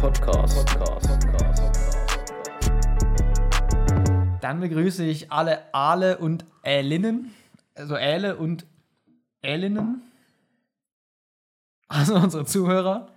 [0.00, 0.64] Podcast.
[4.40, 7.34] Dann begrüße ich alle Aale und Älinnen,
[7.74, 8.64] also Äle und
[9.42, 10.02] Älinnen,
[11.88, 13.08] also unsere Zuhörer,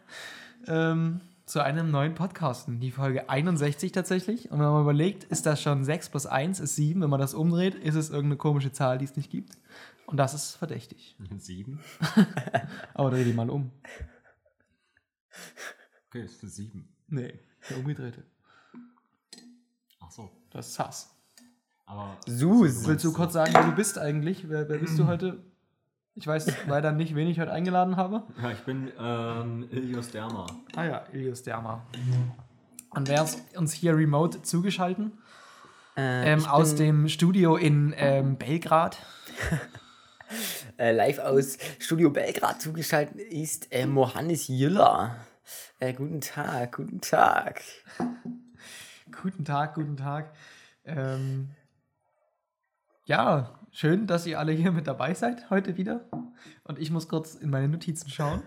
[0.68, 2.80] ähm, zu einem neuen Podcasten.
[2.80, 4.50] Die Folge 61 tatsächlich.
[4.50, 7.00] Und wenn man überlegt, ist das schon 6 plus 1 ist 7.
[7.02, 9.54] Wenn man das umdreht, ist es irgendeine komische Zahl, die es nicht gibt.
[10.08, 11.16] Und das ist verdächtig.
[11.38, 11.80] Sieben?
[12.96, 13.72] Aber dreh die mal um.
[16.12, 16.90] Okay, es ist sieben.
[17.08, 17.34] Nee,
[17.70, 18.22] der umgedrehte.
[20.02, 20.30] Ach so.
[20.52, 21.10] Das ist Hass.
[21.86, 22.18] Aber.
[22.28, 22.86] Sus.
[22.86, 24.50] Willst du kurz sagen, wer du bist eigentlich?
[24.50, 25.42] Wer, wer bist du heute?
[26.16, 28.24] Ich weiß leider nicht, wen ich heute eingeladen habe.
[28.42, 30.48] Ja, ich bin ähm, Ilios Derma.
[30.76, 31.88] Ah ja, Ilius Derma.
[32.90, 35.14] Und wer ist uns hier remote zugeschalten?
[35.96, 38.98] Äh, Ähm, aus dem Studio in ähm, Belgrad.
[40.78, 45.16] äh, live aus Studio Belgrad zugeschaltet ist äh, Mohannes Jüller.
[45.80, 47.62] Äh, guten Tag, guten Tag.
[49.22, 50.34] Guten Tag, guten Tag.
[50.86, 51.52] Ähm,
[53.06, 56.06] ja, schön, dass ihr alle hier mit dabei seid heute wieder.
[56.64, 58.44] Und ich muss kurz in meine Notizen schauen.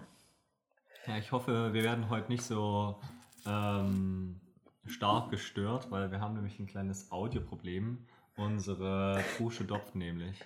[1.07, 3.01] Ja, ich hoffe, wir werden heute nicht so
[3.47, 4.41] ähm,
[4.87, 8.07] stark gestört, weil wir haben nämlich ein kleines Audioproblem.
[8.37, 10.37] Unsere Dusche dopft nämlich.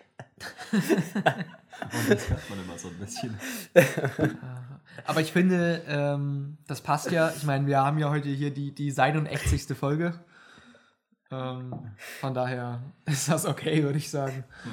[0.72, 3.38] Und das hört man immer so ein bisschen.
[5.06, 7.30] Aber ich finde, ähm, das passt ja.
[7.30, 9.76] Ich meine, wir haben ja heute hier die, die 81.
[9.76, 10.12] Folge.
[11.30, 11.74] Ähm,
[12.20, 14.44] von daher ist das okay, würde ich sagen.
[14.64, 14.70] Ja.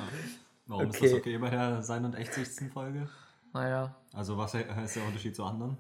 [0.68, 1.10] Warum ist Okay.
[1.10, 2.72] das okay bei der 81.
[2.72, 3.08] Folge?
[3.54, 5.78] Naja, Also, was ist der Unterschied zu anderen?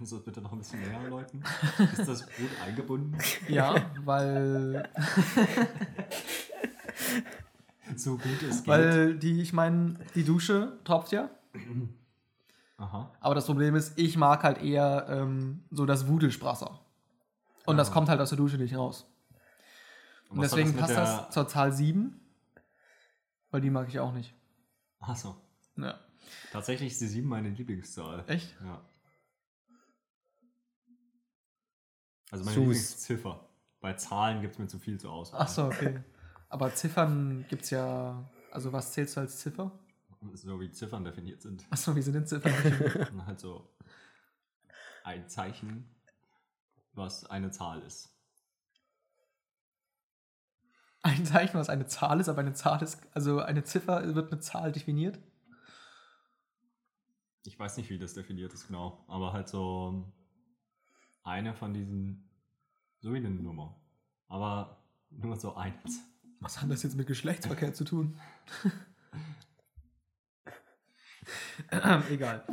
[0.00, 1.44] Kannst du das bitte noch ein bisschen näher erläutern?
[1.92, 3.18] Ist das gut eingebunden?
[3.48, 4.88] ja, weil,
[7.96, 8.68] So gut es geht.
[8.68, 11.28] weil die, ich meine, die Dusche tropft ja.
[12.78, 13.12] Aha.
[13.20, 16.80] Aber das Problem ist, ich mag halt eher ähm, so das Wudelsprasser.
[17.66, 17.92] Und das Ah.
[17.92, 19.06] kommt halt aus der Dusche nicht raus.
[20.30, 22.18] Und, hat deswegen mit passt das zur Zahl 7.
[23.50, 24.32] Weil die mag ich auch nicht.
[25.00, 25.36] Achso.
[25.76, 26.00] Ja.
[26.52, 28.24] Tatsächlich ist die 7 meine Lieblingszahl.
[28.28, 28.56] Echt?
[28.64, 28.80] Ja.
[32.30, 32.58] Also meine.
[32.58, 33.48] Lieblingsziffer.
[33.80, 35.40] Bei Zahlen gibt es mir zu viel zur Auswahl.
[35.42, 36.02] Ach so, okay.
[36.48, 38.28] Aber Ziffern gibt's ja.
[38.50, 39.70] Also, was zählst du als Ziffer?
[40.34, 41.64] So wie Ziffern definiert sind.
[41.70, 42.52] Ach so, wie sind denn Ziffern?
[43.26, 43.70] Halt so
[45.02, 45.88] ein Zeichen,
[46.92, 48.14] was eine Zahl ist.
[51.02, 53.00] Ein Zeichen, was eine Zahl ist, aber eine Zahl ist.
[53.14, 55.18] Also, eine Ziffer wird mit Zahl definiert.
[57.44, 60.12] Ich weiß nicht, wie das definiert ist genau, aber halt so
[61.30, 62.28] eine von diesen,
[63.00, 63.80] so wie eine Nummer.
[64.28, 66.00] Aber nur so eins.
[66.40, 68.18] Was hat das jetzt mit Geschlechtsverkehr zu tun?
[72.10, 72.44] Egal.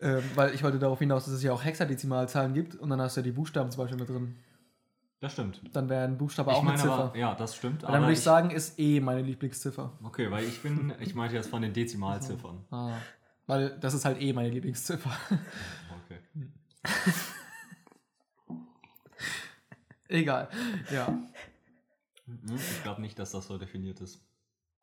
[0.00, 3.16] Ähm, weil ich wollte darauf hinaus, dass es ja auch Hexadezimalzahlen gibt und dann hast
[3.16, 4.36] du ja die Buchstaben zum Beispiel mit drin.
[5.20, 5.60] Das stimmt.
[5.72, 7.04] Dann wäre ein Buchstabe ich auch eine meine Ziffer.
[7.04, 7.82] aber, ja, das stimmt.
[7.82, 9.92] Und dann würde ich sagen, ist eh meine Lieblingsziffer.
[10.04, 12.64] Okay, weil ich bin, ich meinte jetzt von den Dezimalziffern.
[12.70, 12.92] Ah,
[13.46, 15.10] weil das ist halt eh meine Lieblingsziffer.
[16.04, 16.20] Okay.
[20.08, 20.48] Egal.
[20.90, 21.06] Ja,
[22.26, 24.20] Hm, Ich glaube nicht, dass das so definiert ist.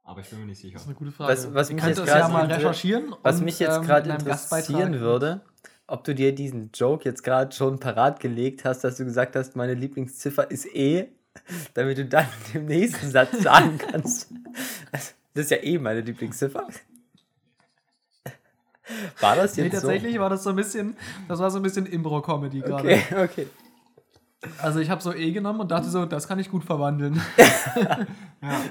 [0.04, 0.74] Aber ich bin mir nicht sicher.
[0.74, 1.32] das ist eine gute Frage.
[1.32, 3.16] Was- was mich jetzt das ja gerade mal recherchieren.
[3.24, 5.42] Was und, mich jetzt ähm, gerade einem interessieren würde,
[5.88, 9.56] ob du dir diesen Joke jetzt gerade schon parat gelegt hast, dass du gesagt hast,
[9.56, 11.08] meine Lieblingsziffer ist E,
[11.76, 14.32] damit du dann im nächsten Satz sagen kannst,
[14.92, 16.68] das ist ja eh meine Lieblingsziffer.
[19.20, 20.96] War das Nee, jetzt tatsächlich war das so ein bisschen,
[21.28, 22.66] das war so ein bisschen Impro-Comedy so?
[22.68, 22.90] gerade.
[22.94, 23.48] Okay, okay.
[24.62, 27.22] Also ich habe so E genommen und dachte so, das kann ich gut verwandeln.
[28.42, 28.62] Ja.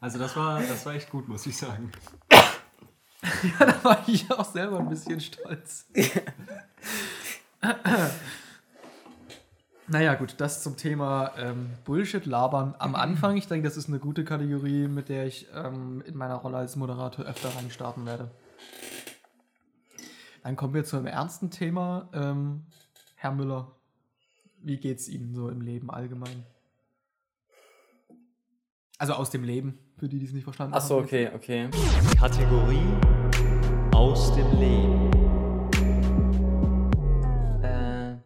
[0.00, 1.92] Also das war, das war echt gut, muss ich sagen.
[2.30, 5.86] ja, da war ich auch selber ein bisschen stolz.
[9.86, 13.36] naja, gut, das zum Thema ähm, Bullshit-Labern am Anfang.
[13.36, 16.76] Ich denke, das ist eine gute Kategorie, mit der ich ähm, in meiner Rolle als
[16.76, 18.30] Moderator öfter reinstarten werde.
[20.42, 22.08] Dann kommen wir zu einem ernsten Thema.
[22.12, 22.66] Ähm,
[23.14, 23.76] Herr Müller,
[24.62, 26.44] wie geht's Ihnen so im Leben allgemein?
[28.98, 31.04] Also aus dem Leben, für die, die es nicht verstanden Achso, haben.
[31.04, 31.70] okay, okay.
[32.18, 32.82] Kategorie
[33.94, 35.10] aus dem Leben.
[37.62, 38.16] Äh,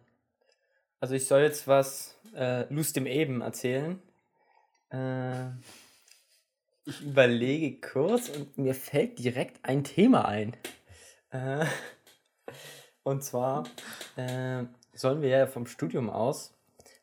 [0.99, 4.01] also ich soll jetzt was äh, Lust im Eben erzählen.
[4.89, 5.51] Äh,
[6.85, 10.55] ich überlege kurz und mir fällt direkt ein Thema ein.
[11.29, 11.65] Äh,
[13.03, 13.63] und zwar
[14.17, 14.65] äh,
[14.95, 16.57] sollen wir ja vom Studium aus,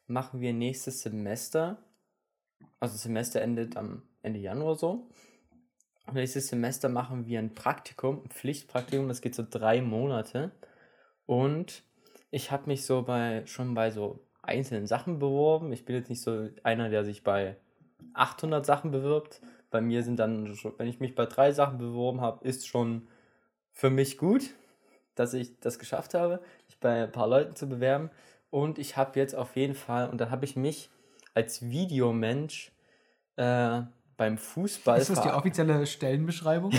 [0.07, 1.79] machen wir nächstes Semester,
[2.81, 5.09] also das Semester endet am Ende Januar so.
[6.13, 10.51] Nächstes Semester machen wir ein Praktikum, ein Pflichtpraktikum, das geht so drei Monate.
[11.27, 11.85] Und
[12.35, 15.71] Ich habe mich so bei schon bei so einzelnen Sachen beworben.
[15.71, 17.59] Ich bin jetzt nicht so einer, der sich bei
[18.15, 19.43] 800 Sachen bewirbt.
[19.71, 20.47] Bei mir sind dann,
[20.79, 23.07] wenn ich mich bei drei Sachen beworben habe, ist schon
[23.71, 24.55] für mich gut,
[25.15, 26.41] dass ich das geschafft habe,
[26.83, 28.11] bei ein paar Leuten zu bewerben.
[28.51, 30.91] Und ich habe jetzt auf jeden Fall, und dann habe ich mich
[31.35, 32.71] als Videomensch
[33.37, 33.81] äh,
[34.19, 34.99] beim Fußball.
[35.01, 36.73] Ist das die offizielle Stellenbeschreibung?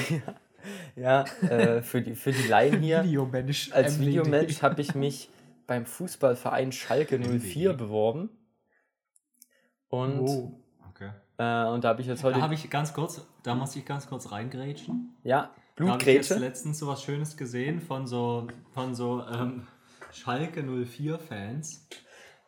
[0.96, 3.04] ja, äh, für, die, für die Laien hier.
[3.04, 3.72] Videomensch.
[3.72, 4.06] Als MWD.
[4.08, 5.30] Videomensch habe ich mich
[5.66, 8.30] beim Fußballverein Schalke 04 beworben.
[9.90, 10.52] Und, Oh.
[10.90, 11.10] Okay.
[11.38, 12.36] äh, und da habe ich jetzt heute.
[12.38, 15.16] Da habe ich ganz kurz, da muss ich ganz kurz reingrätschen.
[15.24, 16.36] ja, Da habe ich jetzt Blutgrätsche.
[16.36, 19.68] letztens so was Schönes gesehen von so, von so ähm,
[20.14, 21.88] Schalke 04-Fans,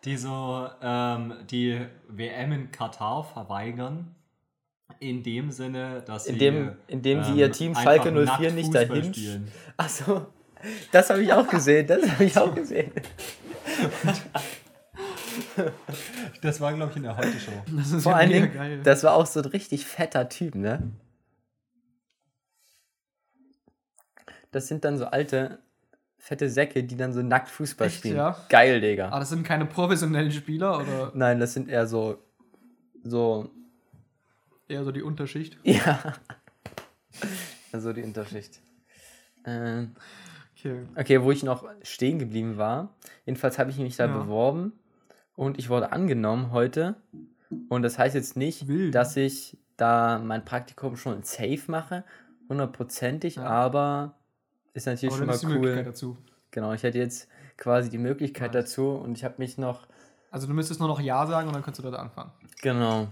[0.03, 4.15] die so ähm, die WM in Katar verweigern.
[4.99, 6.33] In dem Sinne, dass sie.
[6.33, 9.51] Indem- sie ähm, ihr Team Schalke 04 nackt nicht dahin spielen.
[9.77, 10.27] Achso,
[10.91, 11.87] das habe ich auch gesehen.
[11.87, 12.91] Das habe ich auch gesehen.
[16.41, 17.51] Das war, glaube ich, in der Heute-Show.
[17.75, 18.81] Das ist Vor ja allen Dingen, geil.
[18.83, 20.91] das war auch so ein richtig fetter Typ, ne?
[24.51, 25.59] Das sind dann so alte,
[26.25, 28.15] fette Säcke, die dann so nackt Fußball Echt, spielen.
[28.17, 28.35] ja?
[28.49, 29.09] Geil, Digga.
[29.09, 32.17] Ah, das sind keine professionellen Spieler oder Nein, das sind eher so.
[33.03, 33.51] So.
[34.67, 35.57] eher so die Unterschicht?
[35.63, 35.99] Ja.
[37.71, 38.59] Also die Unterschicht.
[39.45, 39.95] Ähm,
[40.57, 40.81] Okay.
[40.95, 42.95] okay, wo ich noch stehen geblieben war.
[43.27, 44.17] Jedenfalls habe ich mich da Ja.
[44.17, 44.73] beworben
[45.35, 46.95] und ich wurde angenommen heute.
[47.69, 48.95] Und das heißt jetzt nicht, Wild.
[48.95, 52.03] dass ich da mein Praktikum schon safe mache,
[52.49, 53.43] hundertprozentig, Ja.
[53.43, 54.15] aber
[54.75, 55.91] ist natürlich Aber schon mal ist die Möglichkeit cool.
[55.91, 56.17] dazu.
[56.51, 57.27] Genau, ich hätte jetzt
[57.57, 58.65] quasi die Möglichkeit Nice.
[58.65, 59.87] dazu und ich habe mich noch,
[60.31, 62.31] Also du müsstest nur noch Ja sagen und dann kannst du dort anfangen.
[62.61, 63.07] genau.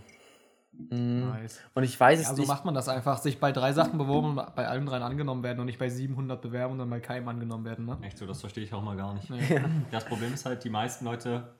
[0.75, 1.59] Mm, Nice.
[1.75, 2.47] Und ich weiß es Ja, so nicht.
[2.47, 3.19] macht man das einfach.
[3.19, 6.41] Sich bei drei Sachen beworben und bei allen dreien angenommen werden und nicht bei 700
[6.41, 7.97] bewerben und dann bei keinem angenommen werden, ne?
[8.01, 9.29] Echt so, das verstehe ich auch mal gar nicht.
[9.29, 9.61] Nee.
[9.91, 11.53] Das Problem ist halt, die meisten Leute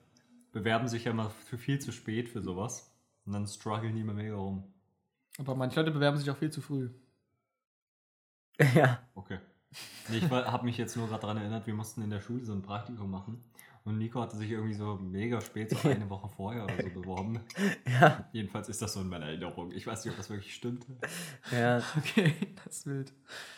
[0.50, 2.92] bewerben sich ja immer für viel zu spät für sowas.
[3.24, 4.64] Und dann strugglen die immer mega rum.
[5.38, 6.90] Aber manche Leute bewerben sich auch viel zu früh.
[8.74, 8.98] ja.
[9.14, 9.38] Okay.
[10.12, 12.62] Ich habe mich jetzt nur gerade daran erinnert, wir mussten in der Schule so ein
[12.62, 13.42] Praktikum machen.
[13.84, 17.40] Und Nico hatte sich irgendwie so mega spät, so eine Woche vorher oder so beworben.
[18.00, 18.24] Ja.
[18.32, 19.72] Jedenfalls ist das so in meiner Erinnerung.
[19.72, 20.86] Ich weiß nicht, ob das wirklich stimmt.
[21.52, 21.82] Ja.
[21.98, 22.34] Okay,
[22.64, 23.12] das ist wild.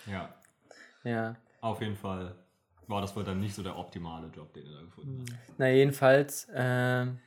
[0.06, 0.34] Ja,
[1.04, 1.36] Ja.
[1.60, 2.34] auf jeden Fall
[2.88, 5.38] war das wohl dann nicht so der optimale Job, den er da gefunden hat.
[5.58, 7.18] Na, jedenfalls ähm,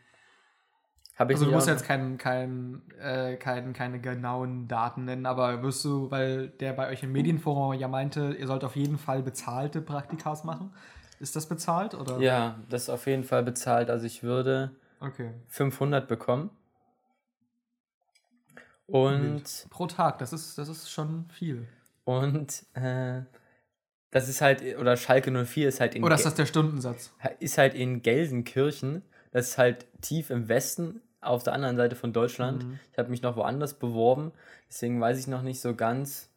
[1.20, 5.62] habe ich Also du musst jetzt kein, kein, äh, kein, keine genauen Daten nennen, aber
[5.62, 9.22] wirst du, weil der bei euch im Medienforum ja meinte, ihr sollt auf jeden Fall
[9.22, 10.74] bezahlte Praktikas machen.
[11.20, 12.20] Ist das bezahlt oder?
[12.20, 13.90] Ja, das ist auf jeden Fall bezahlt.
[13.90, 14.72] Also ich würde
[15.02, 15.32] Okay.
[15.48, 16.50] 500 bekommen.
[18.88, 19.68] Und.
[19.70, 21.68] Pro Tag, das ist, das ist schon viel.
[22.06, 23.22] und äh,
[24.12, 27.14] das ist halt, oder Schalke 04 ist halt in, Oder ist das der Stundensatz?
[27.40, 29.04] ist halt in Gelsenkirchen.
[29.32, 32.64] Das ist halt tief im Westen, auf der anderen Seite von Deutschland.
[32.66, 32.80] Mhm.
[32.92, 34.32] Ich habe mich noch woanders beworben.
[34.70, 36.30] Deswegen weiß ich noch nicht so ganz,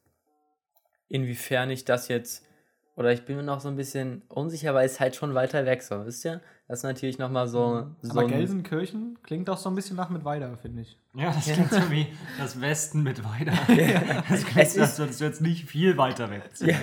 [1.09, 2.47] inwiefern ich das jetzt.
[2.95, 5.83] Oder ich bin mir noch so ein bisschen unsicher, weil es halt schon weiter weg
[5.83, 6.41] so, wisst ihr?
[6.69, 7.87] Das ist natürlich nochmal so.
[8.03, 10.99] so Aber Gelsenkirchen klingt doch so ein bisschen nach mit weiter, finde ich.
[11.15, 12.07] Ja, das klingt so wie
[12.39, 13.53] das Westen mit weiter.
[14.29, 16.43] Das klingt Es so, ist- würdest du jetzt nicht viel weiter weg.
[16.61, 16.77] Ja,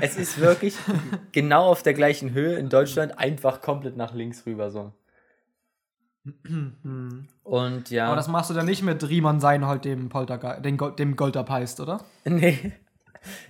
[0.00, 0.76] es ist wirklich
[1.32, 4.92] genau auf der gleichen Höhe in Deutschland, einfach komplett nach links rüber so.
[7.44, 8.06] Und ja.
[8.06, 11.80] Aber das machst du dann nicht mit Riemann Seinhold, dem, Polterge dem, Go dem Golderpeist,
[11.80, 12.04] oder?
[12.24, 12.72] Nee,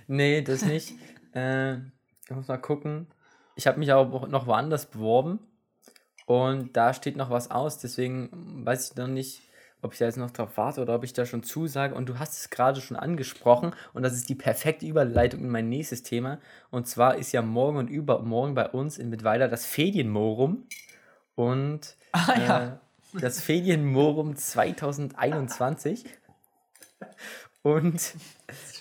[0.07, 0.93] nee, das nicht.
[1.35, 3.07] äh, ich muss mal gucken.
[3.55, 5.39] Ich habe mich auch noch woanders beworben
[6.25, 9.41] und da steht noch was aus, deswegen weiß ich noch nicht,
[9.81, 11.95] ob ich da jetzt noch drauf warte oder ob ich da schon zusage.
[11.95, 15.69] Und du hast es gerade schon angesprochen und das ist die perfekte Überleitung in mein
[15.69, 16.39] nächstes Thema.
[16.69, 20.67] Und zwar ist ja morgen und übermorgen bei uns in Mittweida das Fedienmorum
[21.35, 22.63] und Ah ja.
[22.65, 22.77] äh,
[23.19, 26.05] das Fedienmorum 2021.
[27.63, 28.15] Und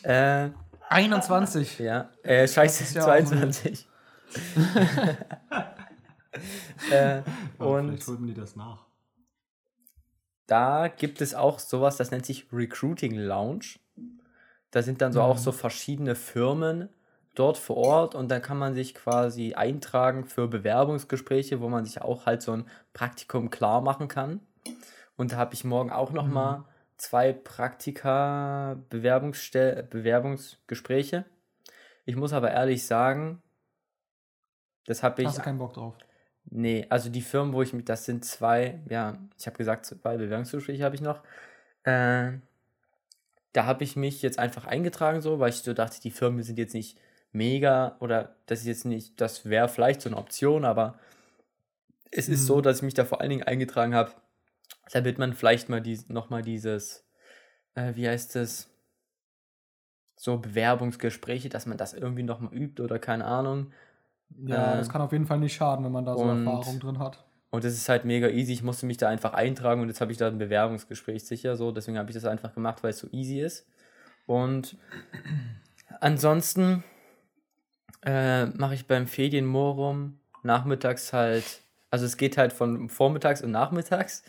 [0.03, 0.51] äh,
[0.89, 1.79] 21.
[1.81, 3.89] ja, äh, scheiße, ja auch 22.
[6.91, 7.23] äh,
[7.59, 8.85] Und und holen die das nach.
[10.47, 13.79] da gibt es auch sowas, das nennt sich Recruiting Lounge.
[14.71, 16.91] Da sind dann so auch so verschiedene Firmen
[17.39, 22.03] dort vor Ort und da kann man sich quasi eintragen für Bewerbungsgespräche, wo man sich
[22.03, 24.41] auch halt so ein Praktikum klar machen kann.
[25.17, 26.65] Und da habe ich morgen auch noch mal
[26.97, 31.25] zwei Praktika Bewerbungsstell Bewerbungsgespräche.
[32.05, 33.43] Ich muss aber ehrlich sagen,
[34.87, 35.95] das habe ich Hast du keinen Bock drauf?
[36.49, 40.17] Nee, also die Firmen, wo ich mich, das sind zwei, ja, ich habe gesagt, zwei
[40.17, 41.23] Bewerbungsgespräche habe ich noch.
[41.83, 42.33] Äh,
[43.53, 46.59] da habe ich mich jetzt einfach eingetragen, so, weil ich so dachte, die Firmen sind
[46.59, 46.99] jetzt nicht
[47.37, 50.99] mega oder das ist jetzt nicht, das wäre vielleicht so eine Option, aber
[52.11, 54.13] es ist so, dass ich mich da vor allen Dingen eingetragen habe,
[54.93, 57.05] damit man vielleicht mal die, nochmal dieses,
[57.75, 58.71] äh, wie heißt es,
[60.17, 63.73] so Bewerbungsgespräche, dass man das irgendwie nochmal übt oder keine Ahnung.
[64.47, 66.81] Ja, Äh, das kann auf jeden Fall nicht schaden, wenn man da so und- Erfahrung
[66.81, 67.23] drin hat.
[67.51, 68.53] Und das ist halt mega easy.
[68.53, 71.71] Ich musste mich da einfach eintragen und jetzt habe ich da ein Bewerbungsgespräch sicher so.
[71.71, 73.67] Deswegen habe ich das einfach gemacht, weil es so easy ist.
[74.27, 74.77] Und
[76.01, 76.83] ansonsten
[78.03, 84.23] äh, mache ich beim Fedienmorum nachmittags halt, also es geht halt von vormittags und nachmittags.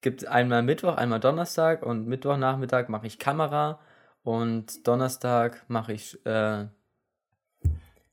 [0.00, 3.78] Gibt einmal Mittwoch, einmal Donnerstag und Mittwochnachmittag mache ich Kamera
[4.22, 6.66] und Donnerstag mache ich äh,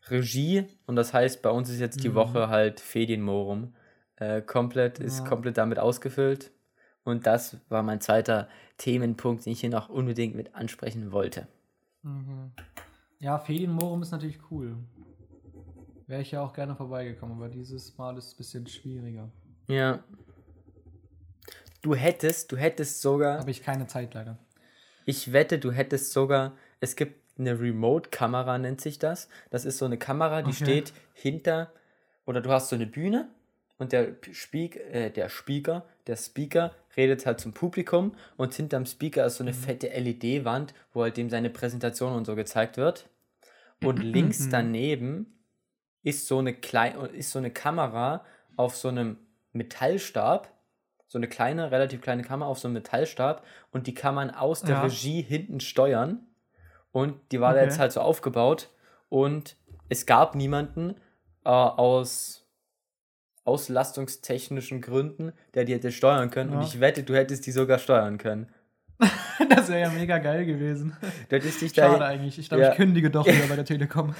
[0.09, 2.15] Regie und das heißt, bei uns ist jetzt die Mhm.
[2.15, 3.73] Woche halt Fedienmorum.
[4.17, 5.25] Äh, komplett, ist Ja.
[5.25, 6.51] komplett damit ausgefüllt.
[7.03, 11.47] Und das war mein zweiter Themenpunkt, den ich hier noch unbedingt mit ansprechen wollte.
[12.03, 12.51] Mhm.
[13.21, 14.75] Ja, Ferienmorum ist natürlich cool.
[16.07, 19.29] Wäre ich ja auch gerne vorbeigekommen, aber dieses Mal ist es ein bisschen schwieriger.
[19.67, 20.03] Ja.
[21.81, 24.37] Du hättest, du hättest sogar, Habe ich keine Zeit leider.
[25.05, 29.29] ich wette, du hättest sogar, es gibt eine Remote-Kamera, nennt sich das.
[29.51, 30.63] Das ist so eine Kamera, die Okay.
[30.63, 31.71] steht hinter,
[32.25, 33.29] oder du hast so eine Bühne
[33.81, 39.25] und der, Speak, äh, der Speaker, der Speaker redet halt zum Publikum und hinterm Speaker
[39.25, 43.09] ist so eine fette LED-Wand, wo halt dem seine Präsentation und so gezeigt wird.
[43.83, 45.43] Und links daneben
[46.03, 48.23] ist so eine klein, ist so eine Kamera
[48.55, 49.17] auf so einem
[49.51, 50.53] Metallstab,
[51.07, 54.61] so eine kleine, relativ kleine Kamera auf so einem Metallstab und die kann man aus
[54.61, 54.83] der Ja.
[54.83, 56.27] Regie hinten steuern.
[56.91, 57.65] Und die war da Okay.
[57.69, 58.69] jetzt halt so aufgebaut
[59.09, 59.55] und
[59.89, 60.97] es gab niemanden
[61.45, 62.40] äh, aus
[63.43, 66.51] auslastungstechnischen Gründen, der die hätte steuern können.
[66.51, 66.67] Und Ja.
[66.67, 68.47] ich wette, du hättest die sogar steuern können.
[69.49, 70.95] das wäre ja mega geil gewesen.
[71.29, 72.37] Du hättest dich da Schade eigentlich.
[72.37, 72.71] Ich glaube, Ja.
[72.71, 74.13] ich kündige doch wieder bei der Telekom.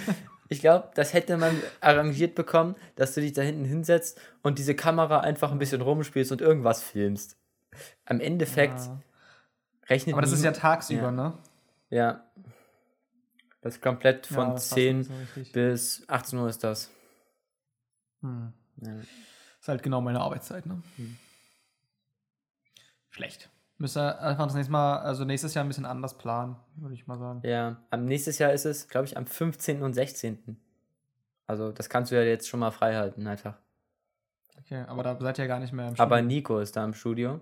[0.50, 4.74] Ich glaube, das hätte man arrangiert bekommen, dass du dich da hinten hinsetzt und diese
[4.75, 7.38] Kamera einfach ein bisschen rumspielst und irgendwas filmst.
[8.06, 9.00] Am Endeffekt Ja.
[9.88, 11.12] rechnet Aber das ist ja tagsüber, Ja.
[11.12, 11.34] ne?
[11.90, 12.25] Ja.
[13.62, 15.51] Das ist komplett Ja, von passt 10 nicht so richtig.
[15.54, 16.90] bis 18 Uhr ist das.
[18.22, 18.54] Hm.
[18.82, 18.96] Ja.
[19.60, 20.82] Ist halt genau meine Arbeitszeit, ne?
[20.98, 21.18] Hm.
[23.10, 23.50] Schlecht.
[23.78, 27.18] Müsste einfach das nächste Mal, also nächstes Jahr ein bisschen anders planen, würde ich mal
[27.18, 27.42] sagen.
[27.48, 27.82] ja.
[27.90, 29.82] Am nächstes Jahr ist es, glaube ich, am 15.
[29.82, 30.60] und 16.
[31.48, 33.58] Also, das kannst du ja jetzt schon mal frei halten, einfach.
[34.60, 36.28] Okay, aber da seid ihr ja gar nicht mehr im Aber Studio.
[36.28, 37.42] Nico ist da im Studio.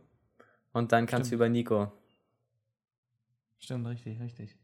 [0.72, 1.31] Und dann kannst Stimmt.
[1.31, 1.91] du über Nico.
[3.60, 4.55] Stimmt, richtig, richtig.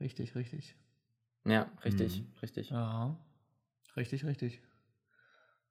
[0.00, 0.76] Richtig, richtig.
[1.48, 2.26] Ja, richtig, Mhm.
[2.42, 2.70] richtig.
[2.70, 3.16] Ja.
[3.96, 4.60] Richtig, richtig.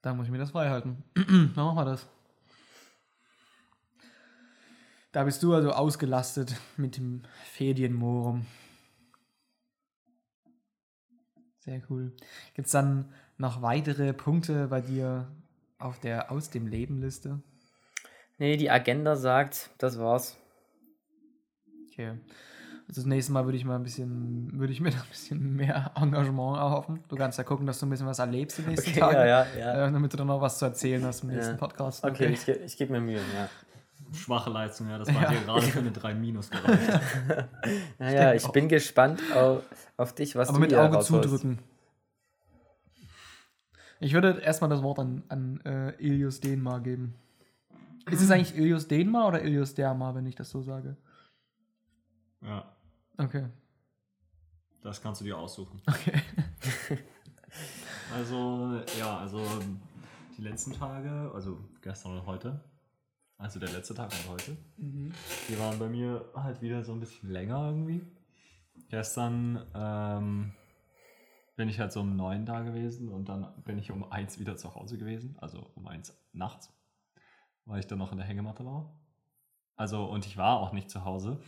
[0.01, 1.03] Da muss ich mir das frei halten.
[1.15, 2.07] Dann machen wir das.
[5.11, 8.45] Da bist du also ausgelastet mit dem Fedienmorum.
[11.59, 12.13] Sehr cool.
[12.53, 15.27] Gibt es dann noch weitere Punkte bei dir
[15.79, 17.41] auf der Aus dem Leben Liste?
[18.37, 20.37] Nee, die Agenda sagt, das war's.
[21.91, 22.13] Okay.
[22.87, 25.55] Also das nächste Mal würde ich mal ein bisschen, würde ich mir da ein bisschen
[25.57, 27.03] mehr Engagement erhoffen.
[27.09, 29.17] Du kannst ja gucken, dass du ein bisschen was erlebst die nächsten Okay, Tage.
[29.17, 29.87] ja, ja, ja.
[29.87, 31.57] Äh, damit du dann noch was zu erzählen hast im nächsten Ja.
[31.57, 32.03] Podcast.
[32.05, 33.49] Okay, ich, ge- ich gebe mir Mühe, ja.
[34.13, 34.97] Schwache Leistung, ja.
[34.99, 35.29] Das war Ja.
[35.31, 37.01] dir gerade für eine 3 Minus gereicht.
[37.99, 38.53] Naja, ich auch.
[38.53, 39.63] bin gespannt auf,
[39.97, 41.23] auf dich, was Aber du mit Auge rausholst.
[41.29, 41.59] zudrücken.
[43.99, 47.15] Ich würde erstmal das Wort an, an äh, Ilius Denmar geben.
[48.09, 50.95] Ist es eigentlich Ilius Denmar oder Ilius Dermar, wenn ich das so sage?
[52.41, 52.63] Ja,
[53.17, 53.49] Okay.
[54.81, 55.81] das kannst du dir aussuchen.
[55.87, 56.21] Okay.
[58.13, 59.41] Also, ja, also
[60.37, 62.63] die letzten Tage, also gestern und heute,
[63.37, 67.29] also der letzte Tag und heute, die waren bei mir halt wieder so ein bisschen
[67.29, 68.01] länger irgendwie.
[68.89, 70.53] Gestern ähm,
[71.57, 74.55] bin ich halt so um neun da gewesen und dann bin ich um eins wieder
[74.55, 76.71] zu Hause gewesen, also um eins nachts,
[77.65, 78.97] weil ich dann noch in der Hängematte war.
[79.75, 81.39] Also, und ich war auch nicht zu Hause,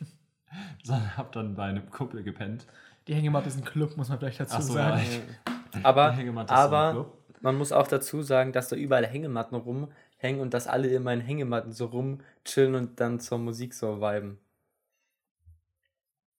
[0.82, 2.66] sondern habe dann bei einem Kumpel gepennt.
[3.06, 5.00] Die Hängematte ist ein Club, muss man vielleicht dazu Ach so, sagen.
[5.02, 5.52] ja.
[5.82, 6.16] Aber,
[6.48, 7.12] aber
[7.42, 11.20] man muss auch dazu sagen, dass da überall Hängematten rumhängen und dass alle immer in
[11.20, 14.38] Hängematten so rumchillen und dann zur Musik so viben.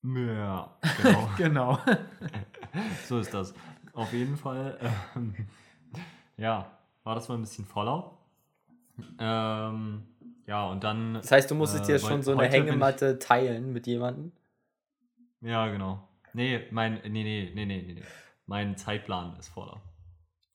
[0.03, 1.29] Ja, genau.
[1.37, 1.79] Genau.
[3.07, 3.53] so ist das.
[3.93, 4.79] Auf jeden Fall,
[5.15, 5.35] ähm,
[6.35, 6.71] ja,
[7.03, 8.11] war das mal ein bisschen voller.
[9.19, 10.03] Ähm,
[10.49, 11.13] ja, und dann.
[11.13, 14.31] Das heißt, du musstest Äh, dir schon so eine bin ich- Hängematte teilen mit jemandem.
[15.41, 16.01] Ja, genau.
[16.33, 18.03] Nee, mein, nee, nee, nee, nee, nee, nee.
[18.45, 19.79] Mein Zeitplan ist voller.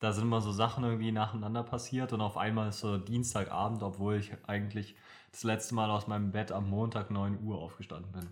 [0.01, 4.17] Da sind immer so Sachen irgendwie nacheinander passiert und auf einmal ist so Dienstagabend, obwohl
[4.17, 4.95] ich eigentlich
[5.33, 8.29] das letzte Mal aus meinem Bett am Montag 9 Uhr aufgestanden bin.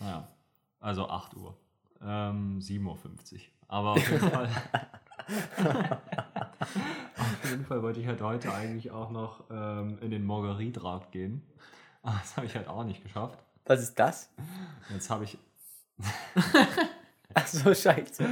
[0.00, 0.26] Naja,
[0.80, 1.56] also 8 Uhr.
[2.02, 3.40] Ähm, 7.50 Uhr.
[3.68, 4.50] Aber auf jeden Fall.
[6.60, 11.42] auf jeden Fall wollte ich halt heute eigentlich auch noch ähm, in den Marguerite-Rat gehen.
[12.02, 13.38] Aber das habe ich halt auch nicht geschafft.
[13.66, 14.30] Was ist das?
[14.90, 15.38] Jetzt habe ich.
[17.34, 18.28] Ach so, scheiße.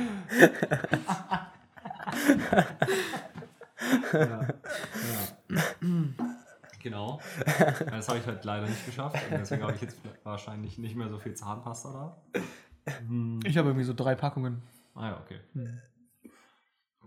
[6.82, 7.20] Genau.
[7.90, 9.16] Das habe ich halt leider nicht geschafft.
[9.30, 12.42] Und deswegen habe ich jetzt wahrscheinlich nicht mehr so viel Zahnpasta da.
[13.44, 14.62] Ich habe irgendwie so drei Packungen.
[14.94, 15.40] Ah ja, okay.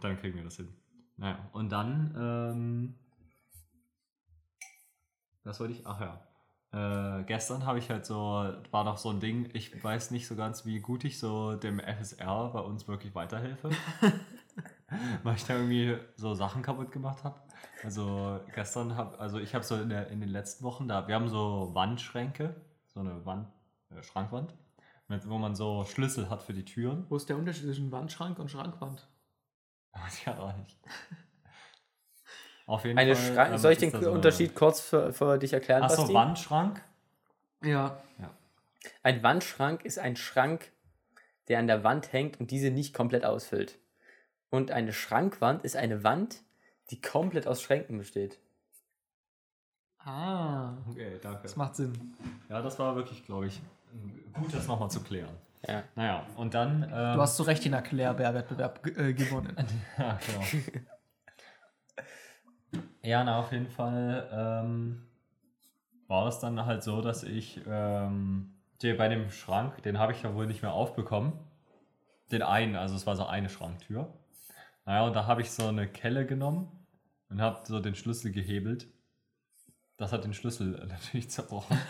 [0.02, 0.74] Dann kriegen wir das hin.
[1.18, 2.96] Naja, und dann, ähm,
[5.44, 5.86] was wollte ich?
[5.86, 6.20] Ach ja.
[6.76, 10.36] Äh, gestern habe ich halt so, war noch so ein Ding, ich weiß nicht so
[10.36, 13.70] ganz, wie gut ich so dem FSR bei uns wirklich weiterhelfe.
[15.24, 17.40] Weil ich da irgendwie so Sachen kaputt gemacht habe.
[17.84, 21.16] Also gestern habe, also ich habe so in, der, in den letzten Wochen da, wir
[21.16, 22.56] haben so Wandschränke,
[22.88, 23.48] so eine Wand,
[23.92, 24.54] äh, Schrankwand,
[25.08, 27.06] mit, wo man so Schlüssel hat für die Türen.
[27.10, 29.08] Wo ist der Unterschied zwischen Wandschrank und Schrankwand?
[30.04, 30.78] Weiß ich auch nicht.
[32.68, 33.34] Auf jeden Eine Fall.
[33.34, 36.12] Schrank ähm, Soll ich den so eine- Unterschied kurz für, für dich erklären, Achso?
[36.14, 36.82] Wandschrank?
[37.64, 37.98] Ja.
[39.02, 40.72] Ein Wandschrank ist ein Schrank,
[41.48, 43.80] der an der Wand hängt und diese nicht komplett ausfüllt.
[44.52, 46.44] Und eine Schrankwand ist eine Wand,
[46.92, 48.40] die komplett aus Schränken besteht.
[50.00, 50.74] Ah.
[50.88, 51.42] Okay, danke.
[51.42, 52.16] Das macht Sinn.
[52.48, 53.60] Ja, das war wirklich, glaube ich,
[54.34, 55.36] gut, das nochmal zu klären.
[55.68, 55.84] Ja.
[55.96, 56.84] Naja, und dann.
[56.84, 59.56] Ähm, Du hast zu Recht den Erklärbär-Wettbewerb äh, gewonnen.
[59.98, 60.44] Ja, genau.
[63.02, 65.08] ja, na, auf jeden Fall ähm,
[66.08, 70.36] war es dann halt so, dass ich ähm, bei dem Schrank, den habe ich ja
[70.36, 71.34] wohl nicht mehr aufbekommen.
[72.32, 74.14] Den einen, also es war so eine Schranktür.
[74.86, 76.86] Naja, und da habe ich so eine Kelle genommen
[77.30, 78.88] und habe so den Schlüssel gehebelt.
[79.98, 81.78] Das hat den Schlüssel natürlich zerbrochen.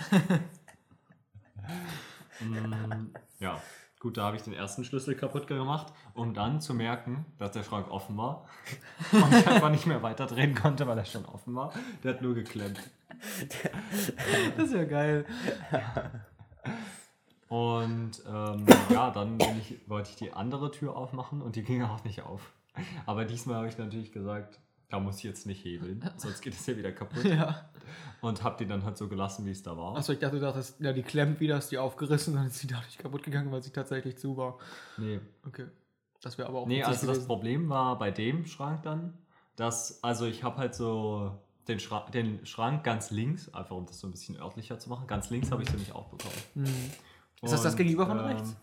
[2.40, 3.08] Mm,
[3.40, 3.62] ja,
[4.00, 7.64] gut, da habe ich den ersten Schlüssel kaputt gemacht, um dann zu merken, dass der
[7.64, 8.48] Schrank offen war.
[9.12, 11.74] Und ich einfach nicht mehr weiter drehen konnte, weil er schon offen war.
[12.04, 12.80] Der hat nur geklemmt.
[14.58, 15.26] Das ist ja geil.
[17.48, 22.04] Und ähm, ja, dann ich, wollte ich die andere Tür aufmachen und die ging auch
[22.04, 22.52] nicht auf.
[23.06, 26.66] Aber diesmal habe ich natürlich gesagt, da muss ich jetzt nicht hebeln, sonst geht es
[26.66, 27.26] ja wieder kaputt.
[27.26, 27.70] Ja.
[28.22, 29.96] Und habe die dann halt so gelassen, wie es da war.
[29.96, 32.68] Achso, ich dachte, du dachtest, ja, die klemmt wieder, ist die aufgerissen, dann ist sie
[32.68, 34.58] dadurch kaputt gegangen, weil sie tatsächlich zu war.
[34.98, 35.68] Nee, Okay.
[36.22, 37.28] Das wäre aber auch Nee, also das gewesen.
[37.28, 39.16] Problem war bei dem Schrank dann,
[39.56, 44.00] dass, also ich habe halt so den, Schra den Schrank ganz links, einfach um das
[44.00, 46.38] so ein bisschen örtlicher zu machen, ganz links habe ich sie nicht aufbekommen.
[46.56, 46.66] Hm.
[47.44, 48.56] Ist das das Gegenüber von ähm, rechts?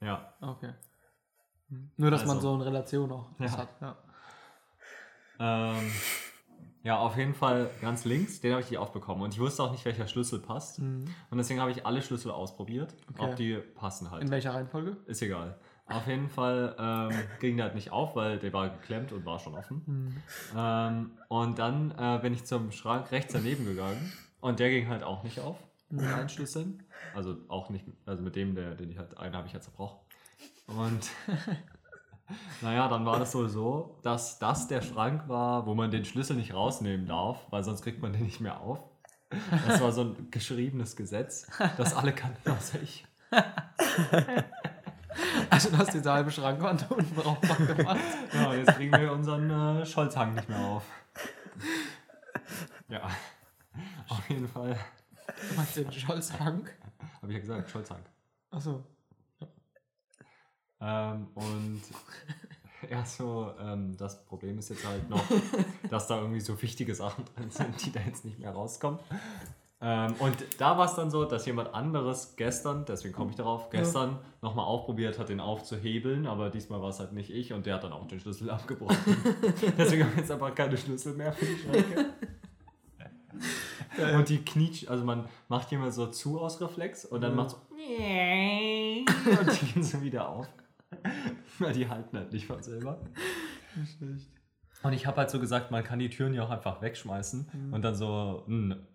[0.00, 0.72] Ja, Okay.
[1.96, 3.56] Nur, dass man Also- so in Relation auch Ja.
[3.58, 3.68] hat.
[3.80, 3.96] Ja.
[5.40, 5.90] ähm,
[6.82, 9.22] ja, auf jeden Fall ganz links, den habe ich nicht aufbekommen.
[9.22, 10.78] Und ich wusste auch nicht, welcher Schlüssel passt.
[10.80, 11.04] Mhm.
[11.30, 13.22] Und deswegen habe ich alle Schlüssel ausprobiert, Okay.
[13.22, 14.22] ob die passen halt.
[14.22, 14.96] In welcher Reihenfolge?
[15.06, 15.58] Ist egal.
[15.86, 19.38] Auf jeden Fall ähm, ging der halt nicht auf, weil der war geklemmt und war
[19.38, 19.82] schon offen.
[19.86, 20.22] Hm.
[20.56, 25.02] Ähm, und dann äh, bin ich zum Schrank rechts daneben gegangen und der ging halt
[25.02, 25.56] auch nicht auf.
[25.90, 26.82] Mit allen Schlüsseln.
[27.14, 29.98] Also auch nicht, also mit dem, der, den ich halt, einen habe ich ja zerbrochen.
[30.66, 31.10] Und
[32.62, 36.36] naja, dann war das wohl so, dass das der Schrank war, wo man den Schlüssel
[36.36, 38.80] nicht rausnehmen darf, weil sonst kriegt man den nicht mehr auf.
[39.66, 41.46] Das war so ein geschriebenes Gesetz,
[41.76, 43.06] das alle kannten außer ich.
[45.50, 46.30] Also, du hast diese halbe
[46.90, 48.00] unten drauf gemacht.
[48.32, 50.84] Ja, jetzt kriegen wir unseren äh, Scholzhang nicht mehr auf.
[52.88, 53.08] Ja,
[54.08, 54.78] auf jeden Fall.
[55.50, 56.68] Du meinst den Scholzhang?
[57.20, 58.00] Habe ich ja gesagt, Scholzhang.
[58.50, 58.84] Achso.
[60.80, 61.82] Ähm, und
[62.90, 65.22] ja, so, ähm, das Problem ist jetzt halt noch,
[65.90, 68.98] dass da irgendwie so wichtige Sachen drin sind, die da jetzt nicht mehr rauskommen.
[69.80, 73.70] Ähm, und da war es dann so, dass jemand anderes gestern, deswegen komme ich darauf,
[73.70, 77.76] gestern nochmal aufprobiert hat, den aufzuhebeln, aber diesmal war es halt nicht ich und der
[77.76, 78.96] hat dann auch den Schlüssel abgebrochen.
[79.78, 82.06] deswegen haben wir jetzt einfach keine Schlüssel mehr für die Schränke.
[84.16, 87.36] Und die knietsch, also man macht mal so zu aus Reflex und dann Ja.
[87.36, 87.56] macht so
[89.40, 90.46] und die gehen so wieder auf.
[91.58, 93.00] Weil die halten halt nicht von selber.
[94.82, 97.72] Und ich habe halt so gesagt, man kann die Türen ja auch einfach wegschmeißen Mhm.
[97.72, 98.86] und dann so ein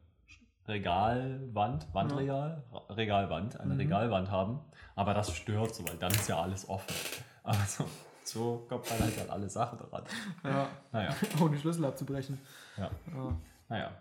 [0.67, 3.79] Regalwand, Wandregal, Regalwand, eine Mhm.
[3.81, 4.59] Regalwand haben.
[4.95, 6.95] Aber das stört so, weil dann ist ja alles offen.
[7.43, 7.85] Aber so,
[8.23, 10.03] so kommt man halt an alle Sachen dran.
[10.43, 10.69] Ja.
[10.93, 12.39] Naja, Ohne Schlüssel abzubrechen.
[12.77, 13.37] ja, Ja.
[13.69, 13.91] naja.